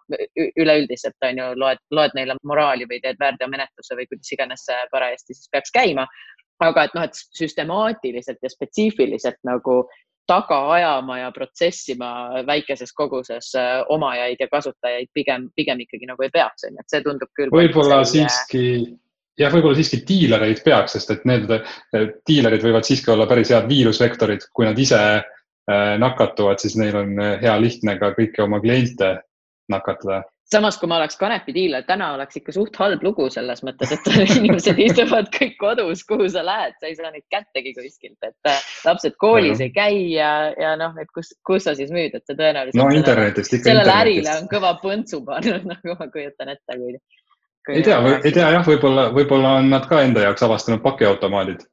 üleüldiselt 0.62 1.28
on 1.30 1.42
ju, 1.42 1.50
loed, 1.56 1.82
loed 1.90 2.14
neile 2.14 2.38
moraali 2.42 2.86
või 2.86 3.02
teed 3.02 3.18
väärteomenetluse 3.20 3.98
või 3.98 4.06
kuidas 4.06 4.32
iganes 4.32 4.64
see 4.70 4.88
parajasti 4.92 5.34
siis 5.34 5.48
peaks 5.52 5.74
käima 5.74 6.06
aga 6.64 6.86
et 6.86 6.94
noh, 6.96 7.04
et 7.04 7.18
süstemaatiliselt 7.36 8.38
ja 8.42 8.50
spetsiifiliselt 8.50 9.38
nagu 9.44 9.82
taga 10.26 10.58
ajama 10.74 11.18
ja 11.20 11.32
protsessima 11.34 12.42
väikeses 12.46 12.92
koguses 12.92 13.52
äh, 13.58 13.80
omajaid 13.88 14.40
ja 14.40 14.48
kasutajaid 14.52 15.10
pigem, 15.14 15.50
pigem 15.56 15.82
ikkagi 15.86 16.08
nagu 16.10 16.26
ei 16.26 16.32
peaks, 16.34 16.66
onju, 16.68 16.82
et 16.82 16.94
see 16.94 17.04
tundub 17.04 17.32
küll. 17.36 17.52
võib-olla 17.54 18.02
siiski 18.08 18.64
jah, 19.38 19.52
võib-olla 19.52 19.76
siiski 19.78 20.02
diilereid 20.08 20.62
peaks, 20.64 20.96
sest 20.96 21.12
et 21.14 21.26
need 21.28 21.50
diilerid 22.28 22.64
võivad 22.64 22.86
siiski 22.88 23.12
olla 23.14 23.28
päris 23.30 23.52
head 23.54 23.68
viirusvektorid, 23.70 24.48
kui 24.56 24.68
nad 24.68 24.78
ise 24.80 25.02
äh, 25.16 25.92
nakatuvad, 26.02 26.62
siis 26.62 26.76
neil 26.80 26.96
on 27.02 27.16
äh, 27.22 27.36
hea 27.42 27.56
lihtne 27.60 27.98
ka 28.00 28.12
kõiki 28.16 28.44
oma 28.44 28.60
kliente 28.64 29.16
nakatada 29.72 30.22
samas, 30.50 30.78
kui 30.78 30.88
ma 30.90 30.98
oleks 31.00 31.18
kanepidiiler, 31.20 31.84
täna 31.88 32.12
oleks 32.14 32.38
ikka 32.38 32.54
suht 32.54 32.76
halb 32.78 33.02
lugu 33.04 33.26
selles 33.32 33.62
mõttes, 33.66 33.92
et 33.96 34.08
inimesed 34.38 34.78
istuvad 34.82 35.30
kõik 35.34 35.56
kodus, 35.60 36.04
kuhu 36.08 36.28
sa 36.32 36.44
lähed, 36.46 36.76
sa 36.80 36.90
ei 36.90 36.96
saa 36.98 37.10
neid 37.14 37.26
kättegi 37.32 37.74
kuskilt, 37.76 38.18
et 38.26 38.50
äh, 38.50 38.64
lapsed 38.86 39.16
koolis 39.22 39.62
ei 39.64 39.72
käi 39.74 40.00
ja, 40.14 40.30
ja 40.54 40.74
noh, 40.80 40.94
et 41.02 41.10
kus, 41.14 41.32
kus 41.46 41.66
sa 41.66 41.76
siis 41.78 41.92
müüd, 41.94 42.14
et 42.14 42.24
see 42.26 42.38
tõenäoliselt. 42.38 42.80
no 42.80 42.88
internetist 42.94 43.58
ikka. 43.58 43.70
sellele 43.72 43.96
ärile 44.02 44.34
on 44.40 44.50
kõva 44.52 44.74
põntsu 44.82 45.22
pannud, 45.26 45.66
nagu 45.74 45.96
ma 45.98 46.10
kujutan 46.12 46.52
ette, 46.54 46.78
kui. 46.78 46.98
ei 47.74 47.86
tea, 47.86 48.02
ei 48.20 48.34
tea 48.34 48.52
jah, 48.58 48.66
võib-olla, 48.66 49.08
võib-olla 49.16 49.56
on 49.62 49.72
nad 49.74 49.88
ka 49.90 50.04
enda 50.06 50.28
jaoks 50.28 50.46
avastanud 50.46 50.84
pakiautomaadid 50.86 51.66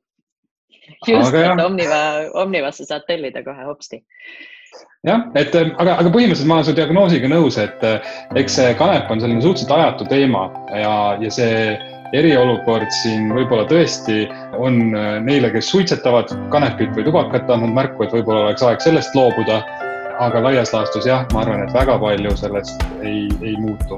just, 1.07 1.37
et 1.37 1.61
Omniva, 1.61 2.01
Omnivasse 2.41 2.89
saad 2.89 3.05
tellida 3.07 3.45
kohe 3.45 3.69
hopsti 3.69 4.01
jah, 5.07 5.25
et 5.39 5.55
aga, 5.55 5.97
aga 5.99 6.11
põhimõtteliselt 6.11 6.49
ma 6.49 6.59
olen 6.59 6.67
su 6.69 6.75
diagnoosiga 6.77 7.31
nõus, 7.31 7.57
et 7.61 7.83
eks 8.39 8.59
see 8.59 8.75
kanep 8.79 9.11
on 9.11 9.23
selline 9.23 9.43
suhteliselt 9.43 9.75
ajatu 9.77 10.07
teema 10.11 10.47
ja, 10.75 10.93
ja 11.21 11.33
see 11.33 11.73
eriolukord 12.13 12.91
siin 13.01 13.31
võib-olla 13.33 13.65
tõesti 13.69 14.27
on 14.61 14.93
neile, 15.25 15.49
kes 15.53 15.71
suitsetavad 15.73 16.31
kanepit 16.53 16.93
või 16.97 17.07
tubakat, 17.09 17.49
andnud 17.49 17.73
märku, 17.73 18.05
et 18.05 18.13
võib-olla 18.13 18.49
oleks 18.49 18.65
aeg 18.65 18.85
sellest 18.85 19.17
loobuda. 19.17 19.63
aga 20.21 20.43
laias 20.45 20.69
laastus 20.69 21.07
jah, 21.09 21.25
ma 21.33 21.41
arvan, 21.41 21.65
et 21.65 21.73
väga 21.73 21.97
palju 21.99 22.37
sellest 22.37 22.85
ei, 23.01 23.25
ei 23.41 23.57
muutu 23.57 23.97